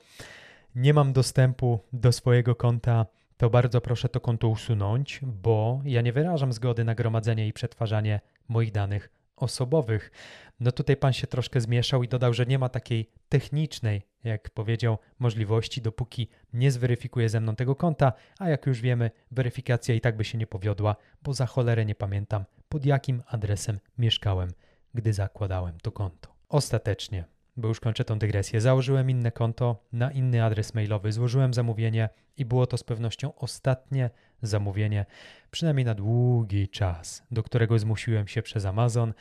nie 0.75 0.93
mam 0.93 1.13
dostępu 1.13 1.79
do 1.93 2.11
swojego 2.11 2.55
konta, 2.55 3.05
to 3.37 3.49
bardzo 3.49 3.81
proszę 3.81 4.09
to 4.09 4.21
konto 4.21 4.47
usunąć, 4.47 5.21
bo 5.23 5.81
ja 5.85 6.01
nie 6.01 6.13
wyrażam 6.13 6.53
zgody 6.53 6.83
na 6.83 6.95
gromadzenie 6.95 7.47
i 7.47 7.53
przetwarzanie 7.53 8.19
moich 8.49 8.71
danych 8.71 9.09
osobowych. 9.35 10.11
No 10.59 10.71
tutaj 10.71 10.97
pan 10.97 11.13
się 11.13 11.27
troszkę 11.27 11.61
zmieszał 11.61 12.03
i 12.03 12.07
dodał, 12.07 12.33
że 12.33 12.45
nie 12.45 12.59
ma 12.59 12.69
takiej 12.69 13.09
technicznej, 13.29 14.01
jak 14.23 14.49
powiedział, 14.49 14.97
możliwości, 15.19 15.81
dopóki 15.81 16.27
nie 16.53 16.71
zweryfikuje 16.71 17.29
ze 17.29 17.39
mną 17.39 17.55
tego 17.55 17.75
konta, 17.75 18.13
a 18.39 18.49
jak 18.49 18.65
już 18.65 18.81
wiemy, 18.81 19.11
weryfikacja 19.31 19.95
i 19.95 20.01
tak 20.01 20.17
by 20.17 20.25
się 20.25 20.37
nie 20.37 20.47
powiodła, 20.47 20.95
bo 21.23 21.33
za 21.33 21.45
cholerę 21.45 21.85
nie 21.85 21.95
pamiętam, 21.95 22.45
pod 22.69 22.85
jakim 22.85 23.23
adresem 23.27 23.79
mieszkałem, 23.97 24.49
gdy 24.93 25.13
zakładałem 25.13 25.79
to 25.79 25.91
konto. 25.91 26.35
Ostatecznie, 26.49 27.25
bo 27.59 27.67
już 27.67 27.79
kończę 27.79 28.05
tą 28.05 28.19
dygresję, 28.19 28.61
założyłem 28.61 29.09
inne 29.09 29.31
konto 29.31 29.83
na 29.93 30.11
inny 30.11 30.43
adres 30.43 30.73
mailowy, 30.73 31.11
złożyłem 31.11 31.53
zamówienie 31.53 32.09
i 32.37 32.45
było 32.45 32.67
to 32.67 32.77
z 32.77 32.83
pewnością 32.83 33.35
ostatnie 33.35 34.09
zamówienie, 34.41 35.05
przynajmniej 35.51 35.85
na 35.85 35.95
długi 35.95 36.69
czas, 36.69 37.23
do 37.31 37.43
którego 37.43 37.79
zmusiłem 37.79 38.27
się 38.27 38.41
przez 38.41 38.65
Amazon. 38.65 39.13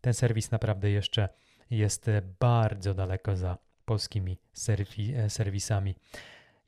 Ten 0.00 0.14
serwis 0.14 0.50
naprawdę 0.50 0.90
jeszcze 0.90 1.28
jest 1.70 2.10
bardzo 2.40 2.94
daleko 2.94 3.36
za 3.36 3.58
polskimi 3.84 4.38
serwi 4.52 5.14
serwisami. 5.28 5.94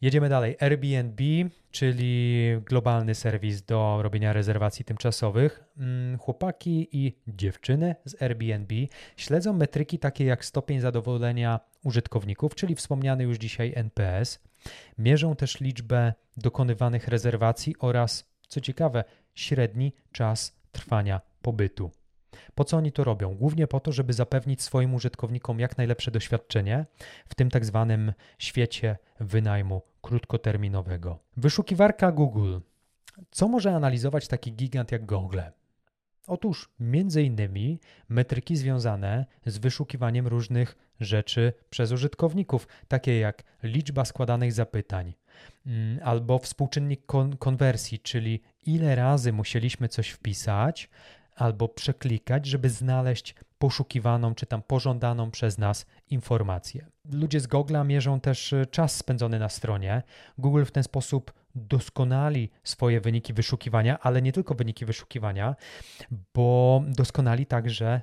Jedziemy 0.01 0.29
dalej. 0.29 0.57
Airbnb, 0.61 1.25
czyli 1.71 2.45
globalny 2.65 3.15
serwis 3.15 3.63
do 3.63 3.99
robienia 4.03 4.33
rezerwacji 4.33 4.85
tymczasowych. 4.85 5.65
Mm, 5.79 6.19
chłopaki 6.19 6.89
i 6.93 7.17
dziewczyny 7.29 7.95
z 8.05 8.23
Airbnb 8.23 8.75
śledzą 9.17 9.53
metryki 9.53 9.99
takie 9.99 10.25
jak 10.25 10.45
stopień 10.45 10.81
zadowolenia 10.81 11.61
użytkowników, 11.85 12.55
czyli 12.55 12.75
wspomniany 12.75 13.25
już 13.25 13.39
dzisiaj 13.39 13.73
NPS. 13.77 14.41
Mierzą 14.99 15.37
też 15.37 15.61
liczbę 15.61 16.13
dokonywanych 16.37 17.09
rezerwacji 17.09 17.75
oraz, 17.79 18.31
co 18.49 18.61
ciekawe, 18.61 19.05
średni 19.35 19.93
czas 20.13 20.57
trwania 20.73 21.21
pobytu. 21.43 21.91
Po 22.55 22.65
co 22.65 22.77
oni 22.77 22.93
to 22.93 23.05
robią? 23.05 23.35
Głównie 23.35 23.67
po 23.67 23.81
to, 23.81 23.93
żeby 23.93 24.13
zapewnić 24.13 24.63
swoim 24.63 24.95
użytkownikom 24.95 25.61
jak 25.61 25.79
najlepsze 25.79 26.11
doświadczenie 26.11 26.87
w 27.29 27.35
tym 27.35 27.51
tak 27.51 27.65
zwanym 27.65 28.13
świecie 28.39 28.97
wynajmu 29.21 29.83
krótkoterminowego. 30.03 31.19
Wyszukiwarka 31.37 32.13
Google. 32.13 32.59
Co 33.31 33.49
może 33.49 33.75
analizować 33.75 34.29
taki 34.29 34.53
gigant 34.53 34.93
jak 34.93 35.07
Google? 35.07 35.41
Otóż 36.29 36.71
między 36.81 37.23
innymi 37.23 37.81
metryki 38.09 38.57
związane 38.57 39.27
z 39.47 39.59
wyszukiwaniem 39.59 40.27
różnych 40.27 40.77
rzeczy 41.01 41.53
przez 41.71 41.93
użytkowników, 41.93 42.69
takie 42.89 43.19
jak 43.19 43.43
liczba 43.63 44.05
składanych 44.05 44.53
zapytań 44.53 45.15
mm, 45.67 46.01
albo 46.03 46.39
współczynnik 46.39 47.07
kon 47.07 47.37
konwersji, 47.37 47.99
czyli 47.99 48.43
ile 48.67 48.95
razy 48.95 49.33
musieliśmy 49.33 49.89
coś 49.89 50.11
wpisać 50.11 50.91
albo 51.39 51.69
przeklikać, 51.69 52.47
żeby 52.47 52.71
znaleźć 52.71 53.35
poszukiwaną 53.59 54.35
czy 54.35 54.47
tam 54.47 54.63
pożądaną 54.63 55.31
przez 55.31 55.59
nas 55.59 55.87
informację. 56.11 56.87
Ludzie 57.13 57.41
z 57.41 57.49
Google'a 57.49 57.87
mierzą 57.87 58.21
też 58.21 58.53
e, 58.53 58.67
czas 58.67 58.97
spędzony 58.97 59.39
na 59.39 59.49
stronie. 59.49 60.03
Google 60.39 60.65
w 60.65 60.71
ten 60.71 60.83
sposób 60.83 61.33
doskonali 61.55 62.51
swoje 62.65 63.01
wyniki 63.01 63.33
wyszukiwania, 63.33 63.99
ale 64.01 64.23
nie 64.23 64.33
tylko 64.33 64.55
wyniki 64.55 64.87
wyszukiwania, 64.87 65.57
bo 66.35 66.83
doskonali 66.89 67.47
także 67.47 68.01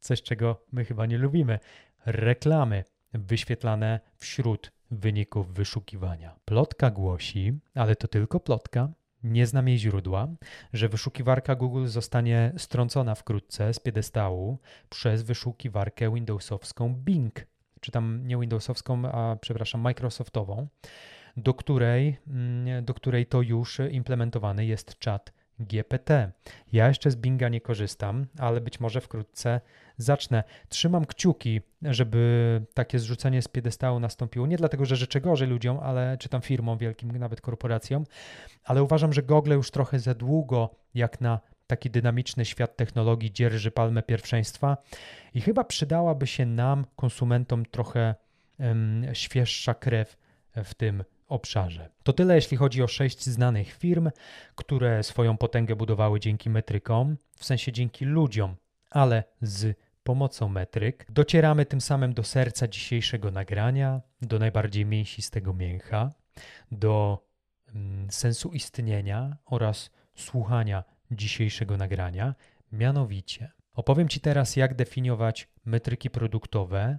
coś, 0.00 0.22
czego 0.22 0.64
my 0.72 0.84
chyba 0.84 1.06
nie 1.06 1.18
lubimy 1.18 1.58
reklamy 2.06 2.84
wyświetlane 3.12 4.00
wśród 4.16 4.72
wyników 4.90 5.54
wyszukiwania. 5.54 6.36
Plotka 6.44 6.90
głosi, 6.90 7.58
ale 7.74 7.96
to 7.96 8.08
tylko 8.08 8.40
plotka, 8.40 8.88
nie 9.24 9.46
znam 9.46 9.68
jej 9.68 9.78
źródła, 9.78 10.28
że 10.72 10.88
wyszukiwarka 10.88 11.54
Google 11.54 11.86
zostanie 11.86 12.52
strącona 12.56 13.14
wkrótce 13.14 13.74
z 13.74 13.80
piedestału 13.80 14.58
przez 14.88 15.22
wyszukiwarkę 15.22 16.14
Windowsowską 16.14 16.94
Bing, 16.94 17.46
czy 17.80 17.90
tam 17.90 18.26
nie 18.26 18.38
Windowsowską, 18.38 19.08
a 19.12 19.36
przepraszam, 19.36 19.80
Microsoftową, 19.80 20.68
do 21.36 21.54
której, 21.54 22.16
mm, 22.26 22.84
do 22.84 22.94
której 22.94 23.26
to 23.26 23.42
już 23.42 23.80
implementowany 23.90 24.66
jest 24.66 24.98
czat 24.98 25.32
GPT. 25.58 26.32
Ja 26.72 26.88
jeszcze 26.88 27.10
z 27.10 27.16
Binga 27.16 27.48
nie 27.48 27.60
korzystam, 27.60 28.26
ale 28.38 28.60
być 28.60 28.80
może 28.80 29.00
wkrótce 29.00 29.60
zacznę. 29.96 30.44
Trzymam 30.68 31.04
kciuki, 31.04 31.60
żeby 31.82 32.62
takie 32.74 32.98
zrzucenie 32.98 33.42
z 33.42 33.48
piedestału 33.48 34.00
nastąpiło. 34.00 34.46
Nie 34.46 34.56
dlatego, 34.56 34.84
że 34.84 34.96
życzę 34.96 35.20
gorzej 35.20 35.48
ludziom, 35.48 35.78
ale 35.82 36.16
czy 36.18 36.28
tam 36.28 36.40
firmom 36.40 36.78
wielkim, 36.78 37.18
nawet 37.18 37.40
korporacjom, 37.40 38.04
ale 38.64 38.82
uważam, 38.82 39.12
że 39.12 39.22
Google 39.22 39.52
już 39.52 39.70
trochę 39.70 39.98
za 39.98 40.14
długo, 40.14 40.70
jak 40.94 41.20
na 41.20 41.40
taki 41.66 41.90
dynamiczny 41.90 42.44
świat 42.44 42.76
technologii, 42.76 43.32
dzierży 43.32 43.70
palmę 43.70 44.02
pierwszeństwa 44.02 44.76
i 45.34 45.40
chyba 45.40 45.64
przydałaby 45.64 46.26
się 46.26 46.46
nam, 46.46 46.86
konsumentom, 46.96 47.66
trochę 47.66 48.14
um, 48.58 49.06
świeższa 49.12 49.74
krew 49.74 50.16
w 50.64 50.74
tym 50.74 51.04
obszarze. 51.34 51.90
To 52.02 52.12
tyle, 52.12 52.34
jeśli 52.34 52.56
chodzi 52.56 52.82
o 52.82 52.88
sześć 52.88 53.24
znanych 53.24 53.72
firm, 53.72 54.10
które 54.54 55.02
swoją 55.02 55.36
potęgę 55.36 55.76
budowały 55.76 56.20
dzięki 56.20 56.50
metrykom, 56.50 57.16
w 57.38 57.44
sensie 57.44 57.72
dzięki 57.72 58.04
ludziom, 58.04 58.56
ale 58.90 59.24
z 59.42 59.78
pomocą 60.02 60.48
metryk. 60.48 61.06
Docieramy 61.08 61.66
tym 61.66 61.80
samym 61.80 62.14
do 62.14 62.22
serca 62.22 62.68
dzisiejszego 62.68 63.30
nagrania, 63.30 64.00
do 64.22 64.38
najbardziej 64.38 64.86
mięsistego 64.86 65.54
mięcha, 65.54 66.12
do 66.72 67.26
mm, 67.74 68.10
sensu 68.10 68.52
istnienia 68.52 69.36
oraz 69.46 69.90
słuchania 70.14 70.84
dzisiejszego 71.10 71.76
nagrania. 71.76 72.34
Mianowicie, 72.72 73.52
opowiem 73.74 74.08
Ci 74.08 74.20
teraz, 74.20 74.56
jak 74.56 74.74
definiować 74.74 75.48
metryki 75.64 76.10
produktowe, 76.10 76.98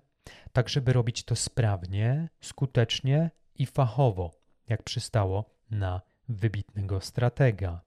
tak 0.54 0.70
żeby 0.70 0.94
robić 0.94 1.24
to 1.24 1.36
sprawnie, 1.36 2.30
skutecznie 2.42 3.32
i 3.56 3.66
fachowo, 3.66 4.32
jak 4.68 4.84
przystało 4.84 5.46
na 5.72 6.02
wybitnego 6.30 7.02
stratega. 7.02 7.82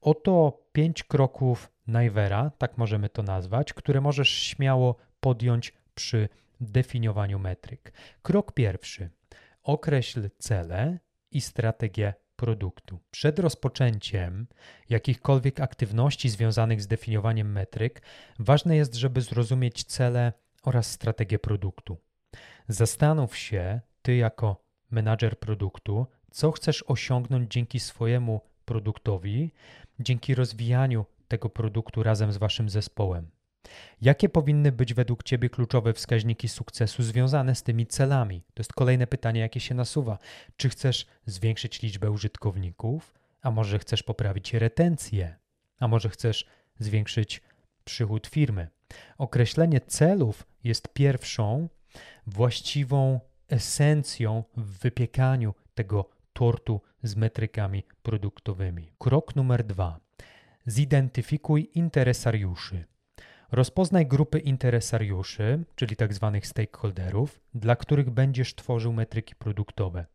Oto 0.00 0.62
pięć 0.72 1.04
kroków 1.04 1.72
Najwera, 1.86 2.50
tak 2.58 2.78
możemy 2.78 3.08
to 3.08 3.22
nazwać, 3.22 3.72
które 3.72 4.00
możesz 4.00 4.28
śmiało 4.28 4.96
podjąć 5.20 5.72
przy 5.94 6.28
definiowaniu 6.60 7.38
metryk. 7.38 7.92
Krok 8.22 8.52
pierwszy. 8.52 9.10
Określ 9.62 10.30
cele 10.38 10.98
i 11.30 11.40
strategię 11.40 12.14
produktu. 12.36 12.98
Przed 13.10 13.38
rozpoczęciem 13.38 14.46
jakichkolwiek 14.88 15.60
aktywności 15.60 16.28
związanych 16.28 16.82
z 16.82 16.86
definiowaniem 16.86 17.52
metryk, 17.52 18.02
ważne 18.38 18.76
jest, 18.76 18.94
żeby 18.94 19.20
zrozumieć 19.20 19.84
cele 19.84 20.32
oraz 20.62 20.90
strategię 20.90 21.38
produktu. 21.38 21.96
Zastanów 22.68 23.36
się, 23.36 23.80
ty 24.02 24.16
jako 24.16 24.69
menadżer 24.90 25.38
produktu, 25.38 26.06
co 26.30 26.52
chcesz 26.52 26.84
osiągnąć 26.86 27.52
dzięki 27.52 27.80
swojemu 27.80 28.40
produktowi, 28.64 29.52
dzięki 30.00 30.34
rozwijaniu 30.34 31.06
tego 31.28 31.50
produktu 31.50 32.02
razem 32.02 32.32
z 32.32 32.36
waszym 32.36 32.68
zespołem. 32.68 33.30
Jakie 34.00 34.28
powinny 34.28 34.72
być 34.72 34.94
według 34.94 35.22
Ciebie 35.22 35.50
kluczowe 35.50 35.92
wskaźniki 35.92 36.48
sukcesu 36.48 37.02
związane 37.02 37.54
z 37.54 37.62
tymi 37.62 37.86
celami? 37.86 38.42
To 38.54 38.60
jest 38.60 38.72
kolejne 38.72 39.06
pytanie, 39.06 39.40
jakie 39.40 39.60
się 39.60 39.74
nasuwa. 39.74 40.18
Czy 40.56 40.68
chcesz 40.68 41.06
zwiększyć 41.26 41.82
liczbę 41.82 42.10
użytkowników, 42.10 43.14
a 43.42 43.50
może 43.50 43.78
chcesz 43.78 44.02
poprawić 44.02 44.54
retencję, 44.54 45.36
a 45.78 45.88
może 45.88 46.08
chcesz 46.08 46.46
zwiększyć 46.78 47.42
przychód 47.84 48.26
firmy? 48.26 48.68
Określenie 49.18 49.80
celów 49.80 50.46
jest 50.64 50.92
pierwszą 50.92 51.68
właściwą 52.26 53.20
esencją 53.50 54.44
w 54.56 54.78
wypiekaniu 54.78 55.54
tego 55.74 56.10
tortu 56.32 56.80
z 57.02 57.16
metrykami 57.16 57.82
produktowymi. 58.02 58.92
Krok 58.98 59.36
numer 59.36 59.64
dwa. 59.64 60.00
Zidentyfikuj 60.66 61.70
interesariuszy. 61.74 62.84
Rozpoznaj 63.52 64.06
grupy 64.06 64.38
interesariuszy, 64.38 65.64
czyli 65.74 65.96
tzw. 65.96 66.30
Tak 66.34 66.46
stakeholderów, 66.46 67.40
dla 67.54 67.76
których 67.76 68.10
będziesz 68.10 68.54
tworzył 68.54 68.92
metryki 68.92 69.34
produktowe. 69.34 70.06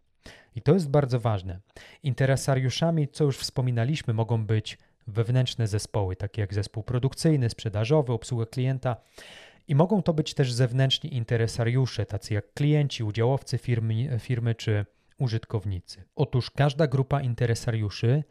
I 0.55 0.61
to 0.61 0.73
jest 0.73 0.89
bardzo 0.89 1.19
ważne. 1.19 1.59
Interesariuszami, 2.03 3.07
co 3.07 3.23
już 3.23 3.37
wspominaliśmy, 3.37 4.13
mogą 4.13 4.45
być 4.45 4.77
wewnętrzne 5.07 5.67
zespoły, 5.67 6.15
takie 6.15 6.41
jak 6.41 6.53
zespół 6.53 6.83
produkcyjny, 6.83 7.49
sprzedażowy, 7.49 8.13
obsługa 8.13 8.45
klienta. 8.45 8.95
I 9.67 9.75
mogą 9.75 10.01
to 10.01 10.13
być 10.13 10.34
też 10.34 10.54
zewnętrzni 10.54 11.15
interesariusze, 11.15 12.06
tacy 12.06 12.34
jak 12.34 12.54
klienci, 12.54 13.04
udziałowcy 13.04 13.58
firmy, 13.58 14.19
firmy 14.19 14.56
czy 14.56 14.86
użytkownicy. 15.17 16.04
Otóż 16.15 16.51
każda 16.51 16.88
grupa 16.88 17.21
interesariuszy 17.21 18.23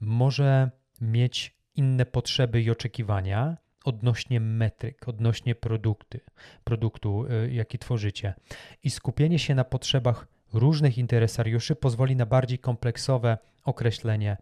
może 0.00 0.70
mieć 1.00 1.56
inne 1.76 2.06
potrzeby 2.06 2.62
i 2.62 2.70
oczekiwania 2.70 3.56
odnośnie 3.84 4.40
metryk, 4.40 5.08
odnośnie 5.08 5.54
produkty, 5.54 6.20
produktu, 6.64 7.26
y, 7.26 7.52
jaki 7.52 7.78
tworzycie. 7.78 8.34
I 8.82 8.90
skupienie 8.90 9.38
się 9.38 9.54
na 9.54 9.64
potrzebach 9.64 10.26
różnych 10.52 10.98
interesariuszy 10.98 11.76
pozwoli 11.76 12.16
na 12.16 12.26
bardziej 12.26 12.58
kompleksowe 12.58 13.38
określenie 13.64 14.36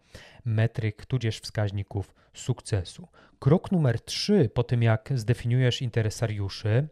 metryk, 0.45 1.05
tudzież 1.05 1.39
wskaźników 1.39 2.15
sukcesu. 2.33 3.07
Krok 3.39 3.71
numer 3.71 4.01
trzy, 4.01 4.49
po 4.53 4.63
tym 4.63 4.83
jak 4.83 5.09
zdefiniujesz 5.15 5.81
interesariuszy, 5.81 6.87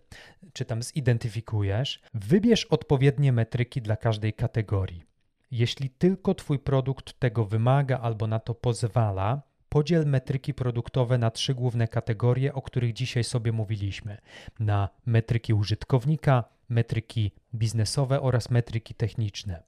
czy 0.53 0.65
tam 0.65 0.83
zidentyfikujesz, 0.83 2.01
wybierz 2.13 2.65
odpowiednie 2.65 3.31
metryki 3.31 3.81
dla 3.81 3.95
każdej 3.95 4.33
kategorii. 4.33 5.03
Jeśli 5.51 5.89
tylko 5.89 6.35
Twój 6.35 6.59
produkt 6.59 7.19
tego 7.19 7.45
wymaga 7.45 7.99
albo 7.99 8.27
na 8.27 8.39
to 8.39 8.55
pozwala, 8.55 9.41
Podziel 9.69 10.05
metryki 10.05 10.53
produktowe 10.53 11.17
na 11.17 11.31
trzy 11.31 11.53
główne 11.53 11.87
kategorie, 11.87 12.53
o 12.53 12.61
których 12.61 12.93
dzisiaj 12.93 13.23
sobie 13.23 13.51
mówiliśmy: 13.51 14.17
na 14.59 14.89
metryki 15.05 15.53
użytkownika, 15.53 16.43
metryki 16.69 17.31
biznesowe 17.55 18.21
oraz 18.21 18.49
metryki 18.49 18.93
techniczne. 18.93 19.63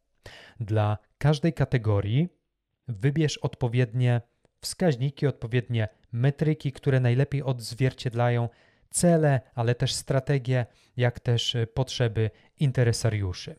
Dla 0.59 0.97
każdej 1.17 1.53
kategorii 1.53 2.29
wybierz 2.88 3.38
odpowiednie 3.38 4.21
wskaźniki, 4.62 5.27
odpowiednie 5.27 5.88
metryki, 6.12 6.71
które 6.71 6.99
najlepiej 6.99 7.43
odzwierciedlają 7.43 8.49
cele, 8.89 9.41
ale 9.55 9.75
też 9.75 9.93
strategie, 9.93 10.65
jak 10.97 11.19
też 11.19 11.57
potrzeby 11.73 12.31
interesariuszy. 12.59 13.55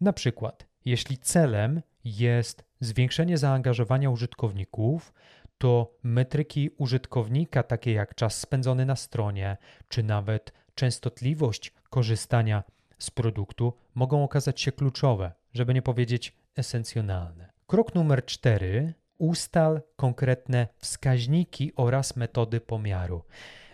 Na 0.00 0.12
przykład, 0.12 0.66
jeśli 0.84 1.18
celem 1.18 1.82
jest 2.04 2.64
zwiększenie 2.80 3.38
zaangażowania 3.38 4.10
użytkowników, 4.10 5.12
to 5.58 5.94
metryki 6.02 6.70
użytkownika, 6.76 7.62
takie 7.62 7.92
jak 7.92 8.14
czas 8.14 8.40
spędzony 8.40 8.86
na 8.86 8.96
stronie, 8.96 9.56
czy 9.88 10.02
nawet 10.02 10.52
częstotliwość 10.74 11.72
korzystania 11.90 12.62
z 12.98 13.10
produktu, 13.10 13.72
mogą 13.94 14.24
okazać 14.24 14.60
się 14.60 14.72
kluczowe, 14.72 15.32
żeby 15.54 15.74
nie 15.74 15.82
powiedzieć 15.82 16.36
esencjonalne. 16.56 17.52
Krok 17.66 17.94
numer 17.94 18.24
cztery: 18.24 18.94
ustal 19.18 19.82
konkretne 19.96 20.68
wskaźniki 20.78 21.72
oraz 21.76 22.16
metody 22.16 22.60
pomiaru. 22.60 23.24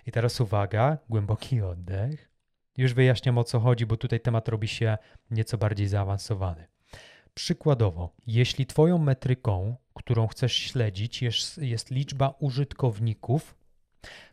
I 0.06 0.12
teraz 0.12 0.40
uwaga, 0.40 0.98
głęboki 1.08 1.60
oddech. 1.60 2.30
Już 2.76 2.94
wyjaśniam 2.94 3.38
o 3.38 3.44
co 3.44 3.60
chodzi, 3.60 3.86
bo 3.86 3.96
tutaj 3.96 4.20
temat 4.20 4.48
robi 4.48 4.68
się 4.68 4.98
nieco 5.30 5.58
bardziej 5.58 5.88
zaawansowany. 5.88 6.66
Przykładowo, 7.34 8.14
jeśli 8.26 8.66
Twoją 8.66 8.98
metryką, 8.98 9.76
którą 9.94 10.26
chcesz 10.26 10.52
śledzić, 10.52 11.22
jest, 11.22 11.58
jest 11.58 11.90
liczba 11.90 12.34
użytkowników, 12.38 13.54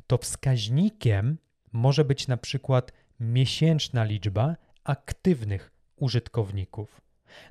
to 0.08 0.18
wskaźnikiem 0.18 1.38
może 1.72 2.06
być 2.06 2.28
na 2.28 2.38
przykład 2.38 2.92
miesięczna 3.22 4.04
liczba 4.04 4.56
aktywnych 4.84 5.72
użytkowników. 5.96 7.02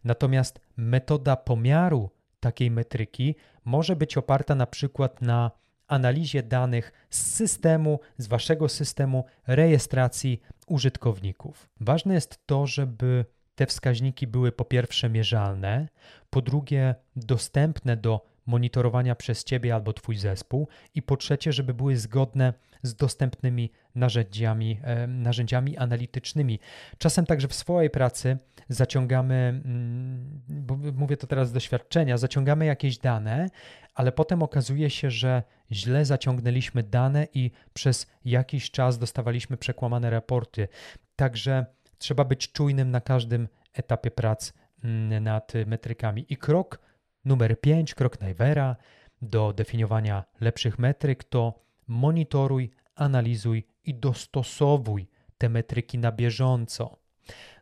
Natomiast 0.05 0.61
metoda 0.77 1.37
pomiaru 1.37 2.11
takiej 2.41 2.71
metryki 2.71 3.35
może 3.65 3.97
być 3.97 4.17
oparta 4.17 4.55
na 4.55 4.67
przykład 4.67 5.23
na 5.23 5.51
analizie 5.89 6.43
danych 6.43 6.93
z 7.11 7.35
systemu, 7.35 8.01
z 8.19 8.27
waszego 8.27 8.69
systemu 8.69 9.25
rejestracji 9.47 10.41
użytkowników. 10.67 11.69
Ważne 11.81 12.15
jest 12.15 12.47
to, 12.47 12.67
żeby 12.67 13.25
te 13.55 13.67
wskaźniki 13.67 14.27
były 14.27 14.53
po 14.53 14.65
pierwsze 14.65 15.11
mierzalne, 15.11 15.89
po 16.31 16.43
drugie 16.43 16.95
dostępne 17.17 17.97
do 17.97 18.27
monitorowania 18.51 19.15
przez 19.15 19.45
Ciebie 19.45 19.75
albo 19.75 19.93
Twój 19.93 20.17
zespół 20.17 20.69
i 20.95 21.03
po 21.03 21.17
trzecie, 21.17 21.53
żeby 21.53 21.75
były 21.75 21.97
zgodne 21.97 22.53
z 22.83 22.95
dostępnymi 22.95 23.73
narzędziami, 23.95 24.81
e, 24.83 25.07
narzędziami 25.07 25.77
analitycznymi. 25.77 26.59
Czasem 26.99 27.27
także 27.27 27.49
w 27.49 27.55
swojej 27.55 27.91
pracy 27.91 28.39
zaciągamy, 28.69 29.35
mm, 29.35 30.41
bo 30.49 30.77
mówię 30.77 31.17
to 31.17 31.27
teraz 31.27 31.49
z 31.49 31.53
doświadczenia, 31.53 32.19
zaciągamy 32.19 32.67
jakieś 32.67 32.99
dane, 32.99 33.51
ale 33.95 34.13
potem 34.13 34.43
okazuje 34.43 34.91
się, 34.91 35.11
że 35.11 35.43
źle 35.73 36.05
zaciągnęliśmy 36.05 36.83
dane 36.83 37.27
i 37.35 37.51
przez 37.73 38.07
jakiś 38.25 38.71
czas 38.71 38.99
dostawaliśmy 38.99 39.57
przekłamane 39.57 40.11
raporty. 40.11 40.69
Także 41.17 41.67
trzeba 41.99 42.25
być 42.25 42.53
czujnym 42.53 42.91
na 42.91 43.01
każdym 43.01 43.49
etapie 43.73 44.11
prac 44.11 44.53
mm, 44.85 45.25
nad 45.25 45.53
metrykami. 45.67 46.27
I 46.29 46.37
krok 46.37 46.90
numer 47.25 47.61
5, 47.61 47.95
krok 47.95 48.21
Najwera 48.21 48.77
do 49.23 49.53
definiowania 49.53 50.25
lepszych 50.41 50.79
metryk 50.79 51.25
to 51.25 51.55
monitoruj, 51.87 52.71
analizuj 52.95 53.67
i 53.85 53.95
dostosowuj 53.95 55.07
te 55.39 55.49
metryki 55.49 55.99
na 55.99 56.13
bieżąco. 56.13 56.97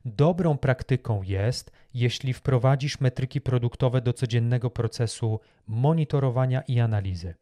Dobrą 0.04 0.58
praktyką 0.58 1.22
jest, 1.22 1.72
jeśli 1.94 2.32
wprowadzisz 2.32 3.00
metryki 3.00 3.40
produktowe 3.40 4.00
do 4.00 4.12
codziennego 4.12 4.70
procesu 4.70 5.40
monitorowania 5.66 6.62
i 6.62 6.80
analizy. 6.80 7.34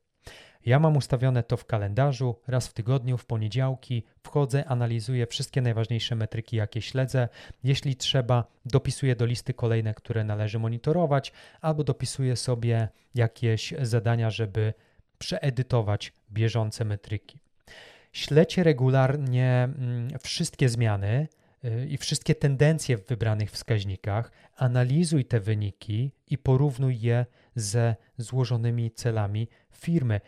Ja 0.67 0.79
mam 0.79 0.97
ustawione 0.97 1.43
to 1.43 1.57
w 1.57 1.65
kalendarzu, 1.65 2.37
raz 2.47 2.69
w 2.69 2.73
tygodniu, 2.73 3.19
w 3.19 3.27
poniedziałki, 3.27 4.03
wchodzę, 4.23 4.65
analizuję 4.65 5.27
wszystkie 5.27 5.63
najważniejsze 5.63 6.15
metryki, 6.17 6.57
jakie 6.57 6.83
śledzę. 6.83 7.29
Jeśli 7.65 7.97
trzeba, 7.97 8.45
dopisuję 8.65 9.17
do 9.17 9.27
listy 9.27 9.55
kolejne, 9.55 9.95
które 9.95 10.25
należy 10.25 10.59
monitorować, 10.59 11.33
albo 11.61 11.85
dopisuję 11.85 12.37
sobie 12.37 12.89
jakieś 13.15 13.75
zadania, 13.83 14.31
żeby 14.31 14.75
przeedytować 15.19 16.13
bieżące 16.33 16.85
metryki. 16.85 17.39
Śledźcie 18.13 18.63
regularnie 18.63 19.69
mm, 19.79 20.09
wszystkie 20.19 20.69
zmiany 20.69 21.29
y, 21.65 21.87
i 21.89 21.97
wszystkie 21.97 22.35
tendencje 22.35 22.99
w 22.99 23.07
wybranych 23.07 23.51
wskaźnikach, 23.51 24.33
analizuj 24.57 25.25
te 25.25 25.41
wyniki 25.41 26.13
i 26.31 26.39
porównuj 26.39 27.01
je 27.01 27.27
ze 27.55 27.97
złożonymi 28.19 28.91
celami 28.91 29.49
firmy. 29.73 30.21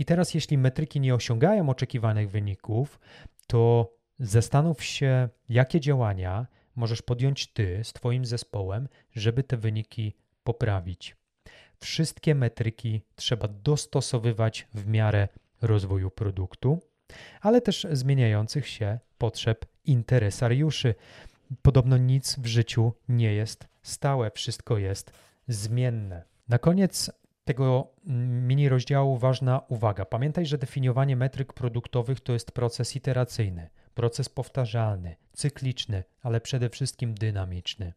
I 0.00 0.04
teraz, 0.04 0.34
jeśli 0.34 0.58
metryki 0.58 1.00
nie 1.00 1.14
osiągają 1.14 1.68
oczekiwanych 1.68 2.30
wyników, 2.30 3.00
to 3.46 3.92
zastanów 4.18 4.84
się, 4.84 5.28
jakie 5.48 5.80
działania 5.80 6.46
możesz 6.76 7.02
podjąć 7.02 7.52
ty 7.52 7.80
z 7.84 7.92
Twoim 7.92 8.24
zespołem, 8.24 8.88
żeby 9.16 9.42
te 9.42 9.56
wyniki 9.56 10.14
poprawić. 10.44 11.16
Wszystkie 11.80 12.34
metryki 12.34 13.02
trzeba 13.14 13.48
dostosowywać 13.48 14.68
w 14.74 14.86
miarę 14.86 15.28
rozwoju 15.62 16.10
produktu, 16.10 16.80
ale 17.40 17.60
też 17.60 17.86
zmieniających 17.92 18.68
się 18.68 18.98
potrzeb 19.18 19.66
interesariuszy. 19.84 20.94
Podobno 21.62 21.96
nic 21.96 22.38
w 22.38 22.46
życiu 22.46 22.92
nie 23.08 23.34
jest 23.34 23.68
stałe, 23.82 24.30
wszystko 24.30 24.78
jest 24.78 25.12
zmienne. 25.48 26.22
Na 26.48 26.58
koniec 26.58 27.10
tego 27.50 27.92
mini 28.46 28.68
rozdziału 28.68 29.16
ważna 29.18 29.60
uwaga. 29.68 30.04
Pamiętaj, 30.04 30.46
że 30.46 30.58
definiowanie 30.58 31.16
metryk 31.16 31.52
produktowych 31.52 32.20
to 32.20 32.32
jest 32.32 32.52
proces 32.52 32.96
iteracyjny, 32.96 33.70
proces 33.94 34.28
powtarzalny, 34.28 35.16
cykliczny, 35.32 36.04
ale 36.22 36.40
przede 36.40 36.68
wszystkim 36.70 37.14
dynamiczny. 37.14 37.92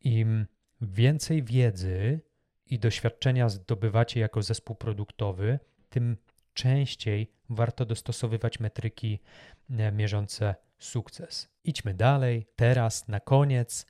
Im 0.00 0.46
więcej 0.80 1.42
wiedzy 1.42 2.20
i 2.66 2.78
doświadczenia 2.78 3.48
zdobywacie 3.48 4.20
jako 4.20 4.42
zespół 4.42 4.76
produktowy, 4.76 5.58
tym 5.88 6.16
częściej 6.54 7.32
warto 7.48 7.84
dostosowywać 7.84 8.60
metryki 8.60 9.20
e, 9.70 9.92
mierzące 9.92 10.54
sukces. 10.78 11.48
Idźmy 11.64 11.94
dalej. 11.94 12.46
Teraz, 12.56 13.08
na 13.08 13.20
koniec, 13.20 13.86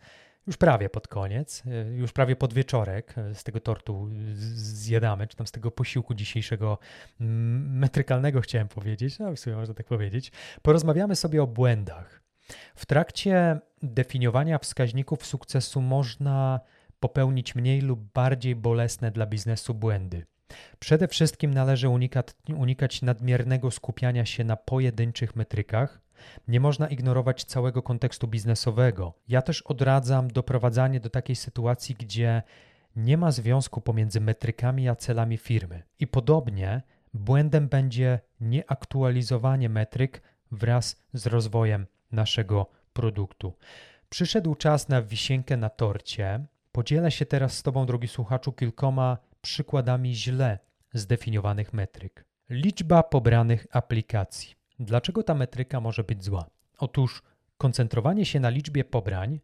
już 0.47 0.57
prawie 0.57 0.88
pod 0.88 1.09
koniec, 1.09 1.62
e, 1.66 1.84
już 1.97 2.12
prawie 2.12 2.36
pod 2.36 2.55
wieczorek 2.55 3.18
e, 3.18 3.34
z 3.34 3.45
tego 3.45 3.61
tortu 3.61 4.11
zjadamy, 4.55 5.26
czy 5.26 5.36
tam 5.36 5.47
z 5.47 5.53
tego 5.53 5.70
posiłku 5.70 6.14
dzisiejszego 6.14 6.78
metrykalnego 7.20 8.41
chciałem 8.47 8.68
powiedzieć, 8.68 9.18
no 9.18 9.32
w 9.32 9.38
sumie 9.38 9.57
można 9.57 9.74
tak 9.74 9.86
powiedzieć. 9.86 10.32
Porozmawiamy 10.62 11.16
sobie 11.16 11.43
o 11.43 11.47
błędach. 11.47 12.22
W 12.74 12.86
trakcie 12.86 13.61
definiowania 13.82 14.59
wskaźników 14.59 15.26
sukcesu 15.26 15.80
można 15.80 16.61
popełnić 17.01 17.55
mniej 17.55 17.80
lub 17.80 18.12
bardziej 18.12 18.57
bolesne 18.57 19.11
dla 19.11 19.26
biznesu 19.26 19.74
błędy. 19.74 20.26
Przede 20.78 21.09
wszystkim 21.09 21.55
należy 21.55 21.88
unikać, 21.88 22.26
unikać 22.57 23.03
nadmiernego 23.03 23.70
skupiania 23.70 24.26
się 24.26 24.45
na 24.45 24.57
pojedynczych 24.57 25.36
metrykach. 25.36 26.01
Nie 26.48 26.60
można 26.60 26.88
ignorować 26.88 27.44
całego 27.44 27.82
kontekstu 27.82 28.28
biznesowego. 28.28 29.14
Ja 29.28 29.42
też 29.42 29.62
odradzam 29.62 30.28
doprowadzanie 30.28 31.00
do 31.00 31.10
takiej 31.10 31.36
sytuacji, 31.36 31.94
gdzie 31.94 32.42
nie 32.96 33.16
ma 33.16 33.30
związku 33.30 33.80
pomiędzy 33.80 34.20
metrykami 34.20 34.88
a 34.88 34.96
celami 34.96 35.36
firmy. 35.36 35.82
I 35.98 36.06
podobnie 36.06 36.82
błędem 37.14 37.68
będzie 37.68 38.20
nieaktualizowanie 38.40 39.68
metryk 39.68 40.22
wraz 40.52 41.02
z 41.12 41.26
rozwojem 41.26 41.86
naszego 42.12 42.66
produktu. 42.92 43.52
Przyszedł 44.08 44.54
czas 44.54 44.88
na 44.88 45.02
wisienkę 45.02 45.56
na 45.56 45.68
torcie. 45.68 46.46
Podzielę 46.72 47.10
się 47.10 47.26
teraz 47.26 47.52
z 47.56 47.62
Tobą, 47.62 47.86
drogi 47.86 48.08
słuchaczu, 48.08 48.52
kilkoma 48.52 49.18
przykładami 49.40 50.14
źle 50.14 50.58
zdefiniowanych 50.92 51.72
metryk. 51.72 52.24
Liczba 52.50 53.02
pobranych 53.02 53.66
aplikacji. 53.70 54.59
Dlaczego 54.80 55.22
ta 55.22 55.34
metryka 55.34 55.80
może 55.80 56.04
być 56.04 56.24
zła? 56.24 56.46
Otóż 56.78 57.22
koncentrowanie 57.58 58.26
się 58.26 58.40
na 58.40 58.48
liczbie 58.48 58.84
pobrań 58.84 59.40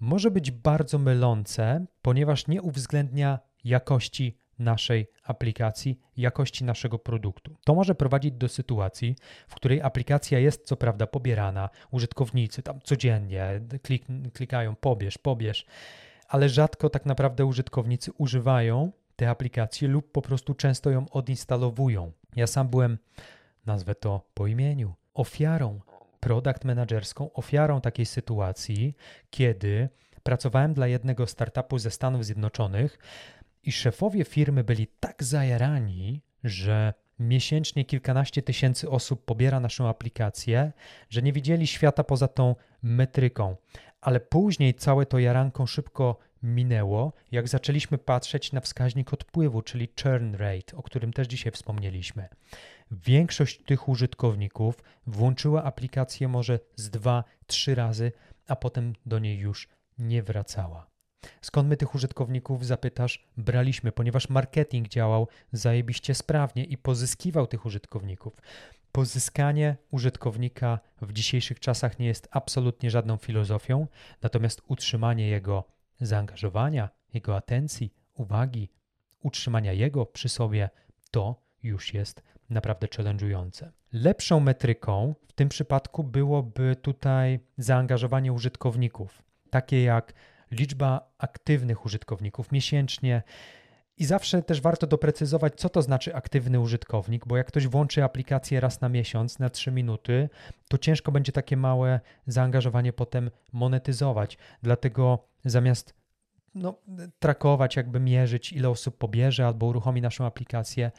może 0.00 0.30
być 0.30 0.50
bardzo 0.50 0.98
mylące, 0.98 1.86
ponieważ 2.02 2.46
nie 2.46 2.62
uwzględnia 2.62 3.38
jakości 3.64 4.38
naszej 4.58 5.06
aplikacji, 5.22 6.00
jakości 6.16 6.64
naszego 6.64 6.98
produktu. 6.98 7.56
To 7.64 7.74
może 7.74 7.94
prowadzić 7.94 8.34
do 8.34 8.48
sytuacji, 8.48 9.16
w 9.48 9.54
której 9.54 9.82
aplikacja 9.82 10.38
jest 10.38 10.66
co 10.66 10.76
prawda 10.76 11.06
pobierana, 11.06 11.70
użytkownicy 11.90 12.62
tam 12.62 12.80
codziennie 12.80 13.60
klik, 13.82 14.04
klikają 14.32 14.76
pobierz, 14.76 15.18
pobierz, 15.18 15.66
ale 16.28 16.48
rzadko 16.48 16.90
tak 16.90 17.06
naprawdę 17.06 17.44
użytkownicy 17.44 18.12
używają 18.18 18.92
te 19.16 19.30
aplikacje 19.30 19.88
lub 19.88 20.12
po 20.12 20.22
prostu 20.22 20.54
często 20.54 20.90
ją 20.90 21.10
odinstalowują. 21.10 22.12
Ja 22.36 22.46
sam 22.46 22.68
byłem, 22.68 22.98
nazwę 23.66 23.94
to 23.94 24.20
po 24.34 24.46
imieniu, 24.46 24.94
ofiarą, 25.14 25.80
product 26.20 26.64
managerską, 26.64 27.32
ofiarą 27.32 27.80
takiej 27.80 28.06
sytuacji, 28.06 28.96
kiedy 29.30 29.88
pracowałem 30.22 30.74
dla 30.74 30.86
jednego 30.86 31.26
startupu 31.26 31.78
ze 31.78 31.90
Stanów 31.90 32.24
Zjednoczonych 32.24 32.98
i 33.62 33.72
szefowie 33.72 34.24
firmy 34.24 34.64
byli 34.64 34.86
tak 35.00 35.24
zajarani, 35.24 36.22
że 36.44 36.94
miesięcznie 37.18 37.84
kilkanaście 37.84 38.42
tysięcy 38.42 38.90
osób 38.90 39.24
pobiera 39.24 39.60
naszą 39.60 39.88
aplikację, 39.88 40.72
że 41.10 41.22
nie 41.22 41.32
widzieli 41.32 41.66
świata 41.66 42.04
poza 42.04 42.28
tą 42.28 42.54
metryką. 42.82 43.56
Ale 44.00 44.20
później 44.20 44.74
całe 44.74 45.06
to 45.06 45.18
jaranką 45.18 45.66
szybko 45.66 46.18
minęło, 46.42 47.12
jak 47.32 47.48
zaczęliśmy 47.48 47.98
patrzeć 47.98 48.52
na 48.52 48.60
wskaźnik 48.60 49.12
odpływu, 49.12 49.62
czyli 49.62 49.88
churn 50.02 50.34
rate, 50.34 50.76
o 50.76 50.82
którym 50.82 51.12
też 51.12 51.26
dzisiaj 51.26 51.52
wspomnieliśmy. 51.52 52.28
Większość 53.02 53.62
tych 53.64 53.88
użytkowników 53.88 54.82
włączyła 55.06 55.64
aplikację 55.64 56.28
może 56.28 56.58
z 56.76 56.90
dwa, 56.90 57.24
trzy 57.46 57.74
razy, 57.74 58.12
a 58.48 58.56
potem 58.56 58.92
do 59.06 59.18
niej 59.18 59.38
już 59.38 59.68
nie 59.98 60.22
wracała. 60.22 60.86
Skąd 61.40 61.68
my 61.68 61.76
tych 61.76 61.94
użytkowników 61.94 62.66
zapytasz? 62.66 63.28
Braliśmy, 63.36 63.92
ponieważ 63.92 64.28
marketing 64.28 64.88
działał 64.88 65.28
zajebiście 65.52 66.14
sprawnie 66.14 66.64
i 66.64 66.78
pozyskiwał 66.78 67.46
tych 67.46 67.66
użytkowników. 67.66 68.40
Pozyskanie 68.92 69.76
użytkownika 69.90 70.78
w 71.02 71.12
dzisiejszych 71.12 71.60
czasach 71.60 71.98
nie 71.98 72.06
jest 72.06 72.28
absolutnie 72.30 72.90
żadną 72.90 73.16
filozofią, 73.16 73.86
natomiast 74.22 74.62
utrzymanie 74.68 75.28
jego 75.28 75.64
zaangażowania, 76.00 76.88
jego 77.14 77.36
atencji, 77.36 77.94
uwagi, 78.14 78.70
utrzymania 79.20 79.72
jego 79.72 80.06
przy 80.06 80.28
sobie, 80.28 80.70
to 81.10 81.43
już 81.64 81.94
jest 81.94 82.22
naprawdę 82.50 82.86
challenge'ujące. 82.86 83.70
Lepszą 83.92 84.40
metryką 84.40 85.14
w 85.28 85.32
tym 85.32 85.48
przypadku 85.48 86.04
byłoby 86.04 86.76
tutaj 86.82 87.40
zaangażowanie 87.58 88.32
użytkowników, 88.32 89.22
takie 89.50 89.82
jak 89.82 90.12
liczba 90.50 91.12
aktywnych 91.18 91.84
użytkowników 91.84 92.52
miesięcznie. 92.52 93.22
I 93.96 94.04
zawsze 94.04 94.42
też 94.42 94.60
warto 94.60 94.86
doprecyzować, 94.86 95.54
co 95.56 95.68
to 95.68 95.82
znaczy 95.82 96.14
aktywny 96.14 96.60
użytkownik, 96.60 97.26
bo 97.26 97.36
jak 97.36 97.46
ktoś 97.46 97.66
włączy 97.66 98.04
aplikację 98.04 98.60
raz 98.60 98.80
na 98.80 98.88
miesiąc, 98.88 99.38
na 99.38 99.50
3 99.50 99.70
minuty, 99.70 100.28
to 100.68 100.78
ciężko 100.78 101.12
będzie 101.12 101.32
takie 101.32 101.56
małe 101.56 102.00
zaangażowanie 102.26 102.92
potem 102.92 103.30
monetyzować. 103.52 104.38
Dlatego 104.62 105.28
zamiast 105.44 105.94
no, 106.54 106.78
trakować, 107.18 107.76
jakby 107.76 108.00
mierzyć, 108.00 108.52
ile 108.52 108.68
osób 108.68 108.98
pobierze 108.98 109.46
albo 109.46 109.66
uruchomi 109.66 110.00
naszą 110.00 110.26
aplikację, 110.26 110.90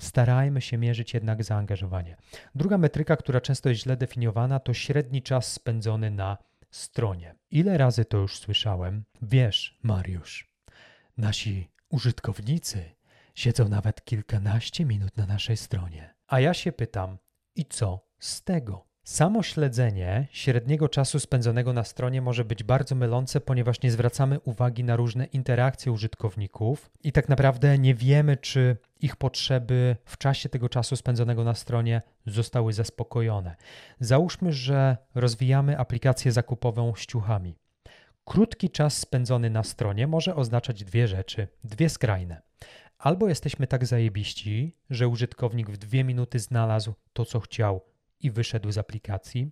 starajmy 0.00 0.60
się 0.60 0.78
mierzyć 0.78 1.14
jednak 1.14 1.44
zaangażowanie. 1.44 2.16
Druga 2.54 2.78
metryka, 2.78 3.16
która 3.16 3.40
często 3.40 3.68
jest 3.68 3.82
źle 3.82 3.96
definiowana, 3.96 4.60
to 4.60 4.74
średni 4.74 5.22
czas 5.22 5.52
spędzony 5.52 6.10
na 6.10 6.38
stronie. 6.70 7.34
Ile 7.50 7.78
razy 7.78 8.04
to 8.04 8.18
już 8.18 8.38
słyszałem? 8.38 9.04
Wiesz, 9.22 9.78
Mariusz, 9.82 10.50
nasi 11.16 11.68
użytkownicy 11.88 12.94
siedzą 13.34 13.68
nawet 13.68 14.04
kilkanaście 14.04 14.84
minut 14.84 15.16
na 15.16 15.26
naszej 15.26 15.56
stronie. 15.56 16.14
A 16.26 16.40
ja 16.40 16.54
się 16.54 16.72
pytam, 16.72 17.18
i 17.56 17.64
co 17.64 18.06
z 18.18 18.42
tego? 18.42 18.86
Samo 19.04 19.42
śledzenie 19.42 20.28
średniego 20.30 20.88
czasu 20.88 21.20
spędzonego 21.20 21.72
na 21.72 21.84
stronie 21.84 22.22
może 22.22 22.44
być 22.44 22.62
bardzo 22.62 22.94
mylące, 22.94 23.40
ponieważ 23.40 23.82
nie 23.82 23.90
zwracamy 23.90 24.40
uwagi 24.40 24.84
na 24.84 24.96
różne 24.96 25.24
interakcje 25.24 25.92
użytkowników 25.92 26.90
i 27.02 27.12
tak 27.12 27.28
naprawdę 27.28 27.78
nie 27.78 27.94
wiemy, 27.94 28.36
czy 28.36 28.76
ich 29.00 29.16
potrzeby 29.16 29.96
w 30.04 30.18
czasie 30.18 30.48
tego 30.48 30.68
czasu 30.68 30.96
spędzonego 30.96 31.44
na 31.44 31.54
stronie 31.54 32.02
zostały 32.26 32.72
zaspokojone. 32.72 33.56
Załóżmy, 34.00 34.52
że 34.52 34.96
rozwijamy 35.14 35.78
aplikację 35.78 36.32
zakupową 36.32 36.94
z 36.96 37.06
ciuchami. 37.06 37.56
Krótki 38.24 38.70
czas 38.70 38.96
spędzony 38.96 39.50
na 39.50 39.62
stronie 39.62 40.06
może 40.06 40.36
oznaczać 40.36 40.84
dwie 40.84 41.08
rzeczy, 41.08 41.48
dwie 41.64 41.88
skrajne 41.88 42.42
Albo 42.98 43.28
jesteśmy 43.28 43.66
tak 43.66 43.86
zajebiści, 43.86 44.76
że 44.90 45.08
użytkownik 45.08 45.70
w 45.70 45.76
dwie 45.76 46.04
minuty 46.04 46.38
znalazł 46.38 46.94
to, 47.12 47.24
co 47.24 47.40
chciał 47.40 47.93
i 48.20 48.30
wyszedł 48.30 48.72
z 48.72 48.78
aplikacji, 48.78 49.50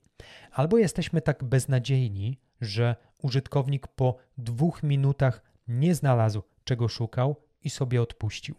albo 0.53 0.79
jesteśmy 0.79 1.21
tak 1.21 1.45
beznadziejni, 1.45 2.39
że 2.61 2.97
użytkownik 3.19 3.87
po 3.87 4.17
dwóch 4.39 4.83
minutach 4.83 5.43
nie 5.69 5.95
znalazł, 5.95 6.43
czego 6.65 6.89
szukał 6.89 7.37
i 7.63 7.71
sobie 7.71 8.03
odpuścił. 8.03 8.55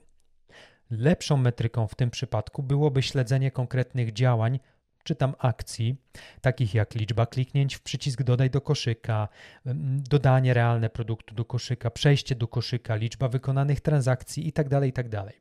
Lepszą 0.92 1.38
metryką 1.38 1.88
w 1.88 1.96
tym 1.96 2.10
przypadku 2.10 2.64
byłoby 2.64 3.04
śledzenie 3.04 3.52
konkretnych 3.52 4.14
działań 4.14 4.60
czy 5.04 5.16
tam 5.16 5.36
akcji, 5.40 5.96
takich 6.42 6.74
jak 6.74 6.96
liczba 6.96 7.26
kliknięć 7.26 7.76
w 7.76 7.82
przycisk 7.82 8.24
dodaj 8.24 8.50
do 8.50 8.62
koszyka, 8.62 9.28
dodanie 10.10 10.54
realne 10.54 10.90
produktu 10.90 11.36
do 11.36 11.46
koszyka, 11.46 11.92
przejście 11.92 12.36
do 12.36 12.48
koszyka, 12.48 12.96
liczba 12.96 13.28
wykonanych 13.28 13.82
transakcji 13.82 14.46
itd. 14.46 14.70
Tak 14.70 14.86
itd. 14.86 15.24
Tak 15.24 15.34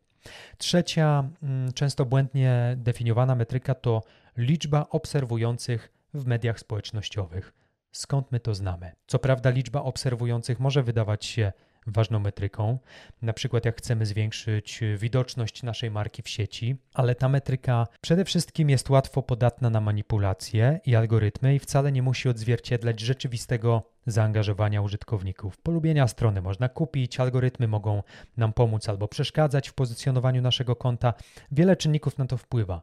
Trzecia, 0.58 1.30
mm, 1.42 1.72
często 1.72 2.06
błędnie 2.06 2.74
definiowana 2.76 3.34
metryka 3.34 3.74
to 3.74 4.02
liczba 4.36 4.86
obserwujących 4.90 5.92
w 6.14 6.26
mediach 6.26 6.60
społecznościowych. 6.60 7.52
Skąd 7.92 8.32
my 8.32 8.40
to 8.40 8.54
znamy? 8.54 8.92
Co 9.06 9.18
prawda, 9.18 9.50
liczba 9.50 9.82
obserwujących 9.82 10.60
może 10.60 10.82
wydawać 10.82 11.24
się 11.24 11.52
ważną 11.86 12.18
metryką. 12.18 12.78
Na 13.22 13.32
przykład, 13.32 13.64
jak 13.64 13.78
chcemy 13.78 14.06
zwiększyć 14.06 14.80
widoczność 14.96 15.62
naszej 15.62 15.90
marki 15.90 16.22
w 16.22 16.28
sieci, 16.28 16.76
ale 16.94 17.14
ta 17.14 17.28
metryka 17.28 17.86
przede 18.00 18.24
wszystkim 18.24 18.70
jest 18.70 18.90
łatwo 18.90 19.22
podatna 19.22 19.70
na 19.70 19.80
manipulacje 19.80 20.80
i 20.86 20.96
algorytmy 20.96 21.54
i 21.54 21.58
wcale 21.58 21.92
nie 21.92 22.02
musi 22.02 22.28
odzwierciedlać 22.28 23.00
rzeczywistego 23.00 23.82
zaangażowania 24.06 24.82
użytkowników. 24.82 25.58
Polubienia 25.58 26.08
strony 26.08 26.42
można 26.42 26.68
kupić, 26.68 27.20
algorytmy 27.20 27.68
mogą 27.68 28.02
nam 28.36 28.52
pomóc 28.52 28.88
albo 28.88 29.08
przeszkadzać 29.08 29.68
w 29.68 29.74
pozycjonowaniu 29.74 30.42
naszego 30.42 30.76
konta. 30.76 31.14
Wiele 31.52 31.76
czynników 31.76 32.18
na 32.18 32.26
to 32.26 32.36
wpływa. 32.36 32.82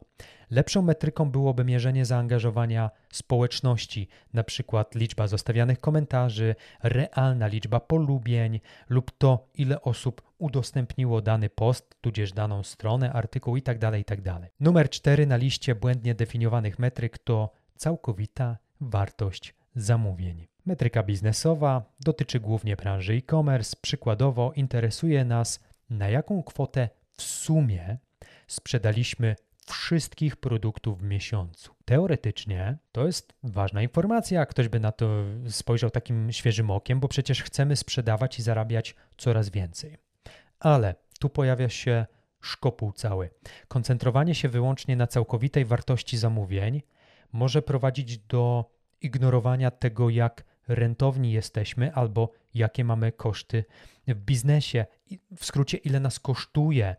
Lepszą 0.50 0.82
metryką 0.82 1.30
byłoby 1.30 1.64
mierzenie 1.64 2.04
zaangażowania 2.04 2.90
społeczności, 3.12 4.08
na 4.32 4.44
przykład 4.44 4.94
liczba 4.94 5.26
zostawianych 5.26 5.80
komentarzy, 5.80 6.54
realna 6.82 7.46
liczba 7.46 7.80
polubień 7.80 8.60
lub 8.88 9.10
to, 9.18 9.48
ile 9.54 9.82
osób 9.82 10.22
udostępniło 10.38 11.22
dany 11.22 11.50
post, 11.50 11.96
tudzież 12.00 12.32
daną 12.32 12.62
stronę, 12.62 13.12
artykuł 13.12 13.56
itd. 13.56 13.78
Tak 13.80 13.98
itd. 13.98 14.22
Tak 14.40 14.52
Numer 14.60 14.90
4 14.90 15.26
na 15.26 15.36
liście 15.36 15.74
błędnie 15.74 16.14
definiowanych 16.14 16.78
metryk 16.78 17.18
to 17.18 17.50
całkowita 17.76 18.56
wartość 18.80 19.54
zamówień. 19.74 20.46
Metryka 20.66 21.02
biznesowa 21.02 21.92
dotyczy 22.00 22.40
głównie 22.40 22.76
branży 22.76 23.14
e-commerce. 23.14 23.76
Przykładowo 23.82 24.52
interesuje 24.56 25.24
nas, 25.24 25.60
na 25.90 26.08
jaką 26.08 26.42
kwotę 26.42 26.88
w 27.12 27.22
sumie 27.22 27.98
sprzedaliśmy 28.46 29.36
wszystkich 29.66 30.36
produktów 30.36 30.98
w 30.98 31.02
miesiącu. 31.02 31.74
Teoretycznie 31.84 32.78
to 32.92 33.06
jest 33.06 33.32
ważna 33.42 33.82
informacja, 33.82 34.46
ktoś 34.46 34.68
by 34.68 34.80
na 34.80 34.92
to 34.92 35.24
spojrzał 35.48 35.90
takim 35.90 36.32
świeżym 36.32 36.70
okiem, 36.70 37.00
bo 37.00 37.08
przecież 37.08 37.42
chcemy 37.42 37.76
sprzedawać 37.76 38.38
i 38.38 38.42
zarabiać 38.42 38.94
coraz 39.16 39.50
więcej. 39.50 39.96
Ale 40.58 40.94
tu 41.20 41.28
pojawia 41.28 41.68
się 41.68 42.06
szkopuł 42.40 42.92
cały. 42.92 43.30
Koncentrowanie 43.68 44.34
się 44.34 44.48
wyłącznie 44.48 44.96
na 44.96 45.06
całkowitej 45.06 45.64
wartości 45.64 46.18
zamówień 46.18 46.82
może 47.32 47.62
prowadzić 47.62 48.18
do 48.18 48.70
ignorowania 49.02 49.70
tego, 49.70 50.10
jak 50.10 50.44
rentowni 50.68 51.32
jesteśmy 51.32 51.94
albo 51.94 52.30
jakie 52.54 52.84
mamy 52.84 53.12
koszty 53.12 53.64
w 54.08 54.14
biznesie. 54.14 54.86
W 55.36 55.44
skrócie, 55.44 55.76
ile 55.76 56.00
nas 56.00 56.20
kosztuje 56.20 56.96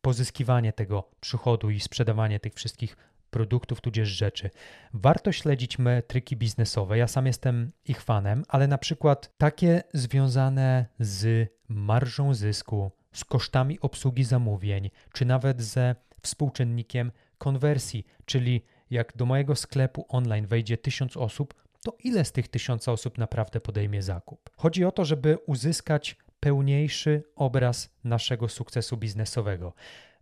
pozyskiwanie 0.00 0.72
tego 0.72 1.10
przychodu 1.20 1.70
i 1.70 1.80
sprzedawanie 1.80 2.40
tych 2.40 2.54
wszystkich 2.54 2.96
produktów 3.30 3.80
tudzież 3.80 4.08
rzeczy. 4.08 4.50
Warto 4.94 5.32
śledzić 5.32 5.78
metryki 5.78 6.36
biznesowe. 6.36 6.98
Ja 6.98 7.08
sam 7.08 7.26
jestem 7.26 7.72
ich 7.84 8.02
fanem, 8.02 8.44
ale 8.48 8.68
na 8.68 8.78
przykład 8.78 9.30
takie 9.38 9.82
związane 9.94 10.86
z 11.00 11.48
marżą 11.68 12.34
zysku, 12.34 12.90
z 13.12 13.24
kosztami 13.24 13.80
obsługi 13.80 14.24
zamówień, 14.24 14.90
czy 15.12 15.24
nawet 15.24 15.62
ze 15.62 15.94
współczynnikiem 16.22 17.12
konwersji, 17.38 18.06
czyli 18.24 18.62
jak 18.92 19.12
do 19.16 19.26
mojego 19.26 19.56
sklepu 19.56 20.06
online 20.08 20.46
wejdzie 20.46 20.78
tysiąc 20.78 21.16
osób, 21.16 21.54
to 21.82 21.96
ile 22.04 22.24
z 22.24 22.32
tych 22.32 22.48
tysiąca 22.48 22.92
osób 22.92 23.18
naprawdę 23.18 23.60
podejmie 23.60 24.02
zakup? 24.02 24.50
Chodzi 24.56 24.84
o 24.84 24.92
to, 24.92 25.04
żeby 25.04 25.38
uzyskać 25.46 26.16
pełniejszy 26.40 27.22
obraz 27.36 27.90
naszego 28.04 28.48
sukcesu 28.48 28.96
biznesowego 28.96 29.72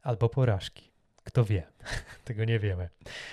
albo 0.03 0.29
porażki. 0.29 0.91
Kto 1.25 1.45
wie? 1.45 1.67
Tego 2.25 2.45
nie 2.45 2.59
wiemy. 2.59 2.89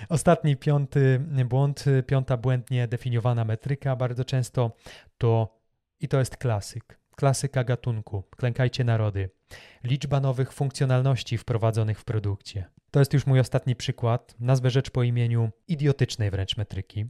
Ostatni 0.09 0.57
piąty 0.57 1.19
błąd, 1.45 1.85
piąta 2.07 2.37
błędnie 2.37 2.87
definiowana 2.87 3.45
metryka 3.45 3.95
bardzo 3.95 4.25
często 4.25 4.71
to 5.17 5.57
i 5.99 6.07
to 6.07 6.19
jest 6.19 6.37
klasyk. 6.37 6.99
Klasyka 7.15 7.63
gatunku. 7.63 8.23
Klękajcie 8.37 8.83
narody. 8.83 9.29
Liczba 9.83 10.19
nowych 10.19 10.53
funkcjonalności 10.53 11.37
wprowadzonych 11.37 11.99
w 11.99 12.05
produkcie. 12.05 12.65
To 12.97 13.01
jest 13.01 13.13
już 13.13 13.25
mój 13.25 13.39
ostatni 13.39 13.75
przykład. 13.75 14.35
Nazwę 14.39 14.69
rzecz 14.69 14.89
po 14.89 15.03
imieniu 15.03 15.49
idiotycznej 15.67 16.31
wręcz 16.31 16.57
metryki. 16.57 17.05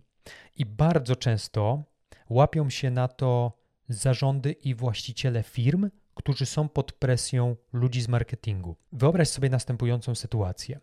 I 0.55 0.65
bardzo 0.65 1.15
często 1.15 1.83
łapią 2.29 2.69
się 2.69 2.91
na 2.91 3.07
to 3.07 3.57
zarządy 3.89 4.51
i 4.51 4.75
właściciele 4.75 5.43
firm, 5.43 5.89
którzy 6.15 6.45
są 6.45 6.69
pod 6.69 6.91
presją 6.91 7.55
ludzi 7.73 8.01
z 8.01 8.07
marketingu. 8.07 8.75
Wyobraź 8.91 9.29
sobie 9.29 9.49
następującą 9.49 10.15
sytuację. 10.15 10.79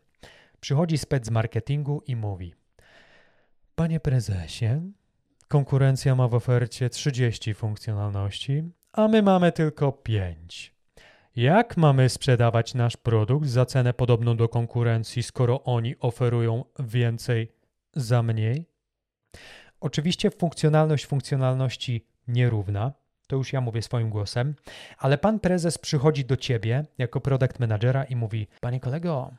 Przychodzi 0.60 0.98
spec 0.98 1.26
z 1.26 1.30
marketingu 1.30 2.02
i 2.06 2.16
mówi: 2.16 2.54
Panie 3.74 4.00
prezesie, 4.00 4.92
konkurencja 5.48 6.14
ma 6.14 6.28
w 6.28 6.34
ofercie 6.34 6.90
30 6.90 7.54
funkcjonalności, 7.54 8.62
a 8.92 9.08
my 9.08 9.22
mamy 9.22 9.52
tylko 9.52 9.92
5. 9.92 10.73
Jak 11.36 11.76
mamy 11.76 12.08
sprzedawać 12.08 12.74
nasz 12.74 12.96
produkt 12.96 13.48
za 13.48 13.66
cenę 13.66 13.94
podobną 13.94 14.36
do 14.36 14.48
konkurencji, 14.48 15.22
skoro 15.22 15.62
oni 15.62 15.98
oferują 16.00 16.64
więcej 16.78 17.52
za 17.92 18.22
mniej? 18.22 18.66
Oczywiście 19.80 20.30
funkcjonalność 20.30 21.06
funkcjonalności 21.06 22.06
nierówna, 22.28 22.92
to 23.26 23.36
już 23.36 23.52
ja 23.52 23.60
mówię 23.60 23.82
swoim 23.82 24.10
głosem, 24.10 24.54
ale 24.98 25.18
pan 25.18 25.40
prezes 25.40 25.78
przychodzi 25.78 26.24
do 26.24 26.36
ciebie 26.36 26.84
jako 26.98 27.20
product 27.20 27.60
managera 27.60 28.04
i 28.04 28.16
mówi: 28.16 28.46
Panie 28.60 28.80
kolego, 28.80 29.30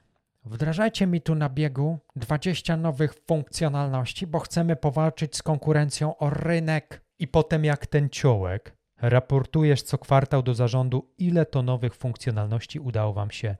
wdrażajcie 0.45 1.07
mi 1.07 1.21
tu 1.21 1.35
na 1.35 1.49
biegu 1.49 1.99
20 2.15 2.77
nowych 2.77 3.13
funkcjonalności, 3.13 4.27
bo 4.27 4.39
chcemy 4.39 4.75
powalczyć 4.75 5.35
z 5.35 5.43
konkurencją 5.43 6.17
o 6.17 6.29
rynek. 6.29 7.01
I 7.19 7.27
potem, 7.27 7.65
jak 7.65 7.87
ten 7.87 8.09
ciołek, 8.09 8.74
raportujesz 9.01 9.81
co 9.81 9.97
kwartał 9.97 10.43
do 10.43 10.53
zarządu, 10.53 11.11
ile 11.17 11.45
to 11.45 11.61
nowych 11.61 11.95
funkcjonalności 11.95 12.79
udało 12.79 13.13
wam 13.13 13.31
się 13.31 13.55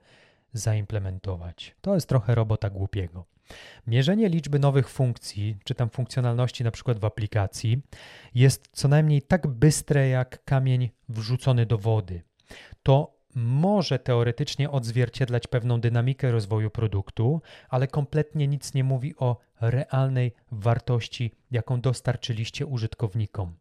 zaimplementować. 0.52 1.76
To 1.80 1.94
jest 1.94 2.08
trochę 2.08 2.34
robota 2.34 2.70
głupiego. 2.70 3.24
Mierzenie 3.86 4.28
liczby 4.28 4.58
nowych 4.58 4.88
funkcji, 4.88 5.56
czy 5.64 5.74
tam 5.74 5.90
funkcjonalności 5.90 6.64
na 6.64 6.70
przykład 6.70 6.98
w 6.98 7.04
aplikacji, 7.04 7.82
jest 8.34 8.68
co 8.72 8.88
najmniej 8.88 9.22
tak 9.22 9.46
bystre 9.46 10.08
jak 10.08 10.44
kamień 10.44 10.90
wrzucony 11.08 11.66
do 11.66 11.78
wody. 11.78 12.22
To 12.82 13.16
może 13.34 13.98
teoretycznie 13.98 14.70
odzwierciedlać 14.70 15.46
pewną 15.46 15.80
dynamikę 15.80 16.30
rozwoju 16.30 16.70
produktu, 16.70 17.42
ale 17.68 17.88
kompletnie 17.88 18.48
nic 18.48 18.74
nie 18.74 18.84
mówi 18.84 19.16
o 19.16 19.36
realnej 19.60 20.32
wartości, 20.52 21.34
jaką 21.50 21.80
dostarczyliście 21.80 22.66
użytkownikom. 22.66 23.56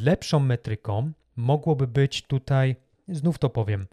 Lepszą 0.00 0.40
metryką 0.40 1.12
mogłoby 1.36 1.86
być 1.86 2.22
tutaj, 2.22 2.76
znów 3.08 3.38
to 3.38 3.50
powiem, 3.50 3.86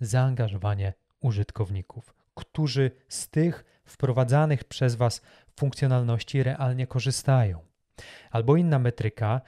zaangażowanie 0.00 0.92
użytkowników, 1.20 2.14
którzy 2.34 2.90
z 3.08 3.28
tych 3.28 3.64
wprowadzanych 3.84 4.64
przez 4.64 4.94
Was 4.94 5.22
funkcjonalności 5.56 6.42
realnie 6.42 6.86
korzystają. 6.86 7.60
Albo 8.30 8.56
inna 8.56 8.78
metryka, 8.78 9.40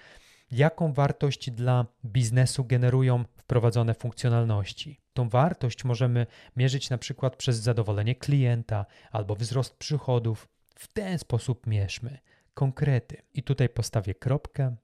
jaką 0.50 0.92
wartość 0.92 1.50
dla 1.50 1.86
biznesu 2.04 2.64
generują 2.64 3.24
wprowadzone 3.36 3.94
funkcjonalności. 3.94 5.00
Tą 5.14 5.28
wartość 5.28 5.84
możemy 5.84 6.26
mierzyć 6.56 6.90
na 6.90 6.98
przykład 6.98 7.36
przez 7.36 7.56
zadowolenie 7.56 8.14
klienta 8.14 8.86
albo 9.12 9.34
wzrost 9.34 9.76
przychodów. 9.76 10.48
W 10.74 10.92
ten 10.92 11.18
sposób 11.18 11.66
mierzmy 11.66 12.18
konkrety. 12.54 13.22
I 13.34 13.42
tutaj 13.42 13.68
postawię 13.68 14.14
kropkę. 14.14 14.76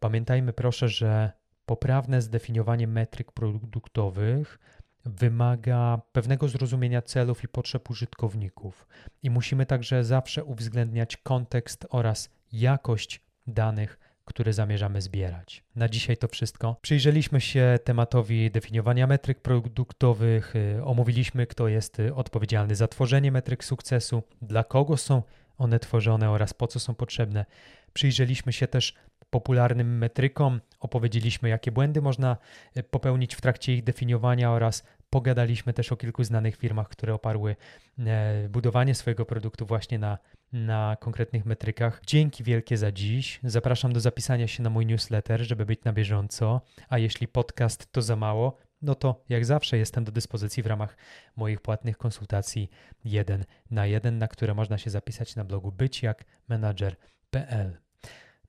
Pamiętajmy 0.00 0.52
proszę, 0.52 0.88
że 0.88 1.32
poprawne 1.66 2.22
zdefiniowanie 2.22 2.86
metryk 2.86 3.32
produktowych 3.32 4.58
wymaga 5.04 6.00
pewnego 6.12 6.48
zrozumienia 6.48 7.02
celów 7.02 7.44
i 7.44 7.48
potrzeb 7.48 7.90
użytkowników, 7.90 8.86
i 9.22 9.30
musimy 9.30 9.66
także 9.66 10.04
zawsze 10.04 10.44
uwzględniać 10.44 11.16
kontekst 11.16 11.86
oraz 11.90 12.30
jakość 12.52 13.20
danych 13.46 13.98
które 14.30 14.52
zamierzamy 14.52 15.00
zbierać. 15.02 15.64
Na 15.76 15.88
dzisiaj 15.88 16.16
to 16.16 16.28
wszystko. 16.28 16.76
Przyjrzeliśmy 16.82 17.40
się 17.40 17.78
tematowi 17.84 18.50
definiowania 18.50 19.06
metryk 19.06 19.40
produktowych, 19.40 20.56
y, 20.56 20.84
omówiliśmy, 20.84 21.46
kto 21.46 21.68
jest 21.68 22.00
y, 22.00 22.14
odpowiedzialny 22.14 22.74
za 22.74 22.88
tworzenie 22.88 23.32
metryk 23.32 23.64
sukcesu, 23.64 24.22
dla 24.42 24.64
kogo 24.64 24.96
są 24.96 25.22
one 25.60 25.78
tworzone 25.78 26.30
oraz 26.30 26.54
po 26.54 26.66
co 26.66 26.80
są 26.80 26.94
potrzebne. 26.94 27.46
Przyjrzeliśmy 27.92 28.52
się 28.52 28.66
też 28.66 28.94
popularnym 29.30 29.98
metrykom, 29.98 30.60
opowiedzieliśmy, 30.80 31.48
jakie 31.48 31.72
błędy 31.72 32.02
można 32.02 32.36
y, 32.76 32.82
popełnić 32.82 33.34
w 33.34 33.40
trakcie 33.40 33.74
ich 33.74 33.84
definiowania 33.84 34.52
oraz 34.52 34.84
pogadaliśmy 35.10 35.72
też 35.72 35.92
o 35.92 35.96
kilku 35.96 36.24
znanych 36.24 36.56
firmach, 36.56 36.88
które 36.88 37.14
oparły 37.14 37.56
e, 37.98 38.48
budowanie 38.48 38.94
swojego 38.94 39.26
produktu 39.26 39.66
właśnie 39.66 39.98
na, 39.98 40.18
na 40.52 40.96
konkretnych 41.00 41.46
metrykach. 41.46 42.00
Dzięki 42.06 42.44
wielkie 42.44 42.76
za 42.76 42.92
dziś. 42.92 43.40
Zapraszam 43.44 43.92
do 43.92 44.00
zapisania 44.00 44.46
się 44.46 44.62
na 44.62 44.70
mój 44.70 44.86
newsletter, 44.86 45.40
żeby 45.42 45.66
być 45.66 45.84
na 45.84 45.92
bieżąco. 45.92 46.60
A 46.88 46.98
jeśli 46.98 47.28
podcast 47.28 47.92
to 47.92 48.02
za 48.02 48.16
mało, 48.16 48.56
no 48.82 48.94
to 48.94 49.24
jak 49.28 49.44
zawsze 49.44 49.78
jestem 49.78 50.04
do 50.04 50.12
dyspozycji 50.12 50.62
w 50.62 50.66
ramach 50.66 50.96
moich 51.36 51.60
płatnych 51.60 51.98
konsultacji 51.98 52.70
jeden 53.04 53.44
na 53.70 53.86
jeden, 53.86 54.18
na 54.18 54.28
które 54.28 54.54
można 54.54 54.78
się 54.78 54.90
zapisać 54.90 55.36
na 55.36 55.44
blogu 55.44 55.72
byciakmanager.pl. 55.72 57.78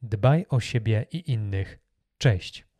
Dbaj 0.02 0.46
o 0.50 0.60
siebie 0.60 1.06
i 1.12 1.32
innych. 1.32 1.80
Cześć! 2.18 2.71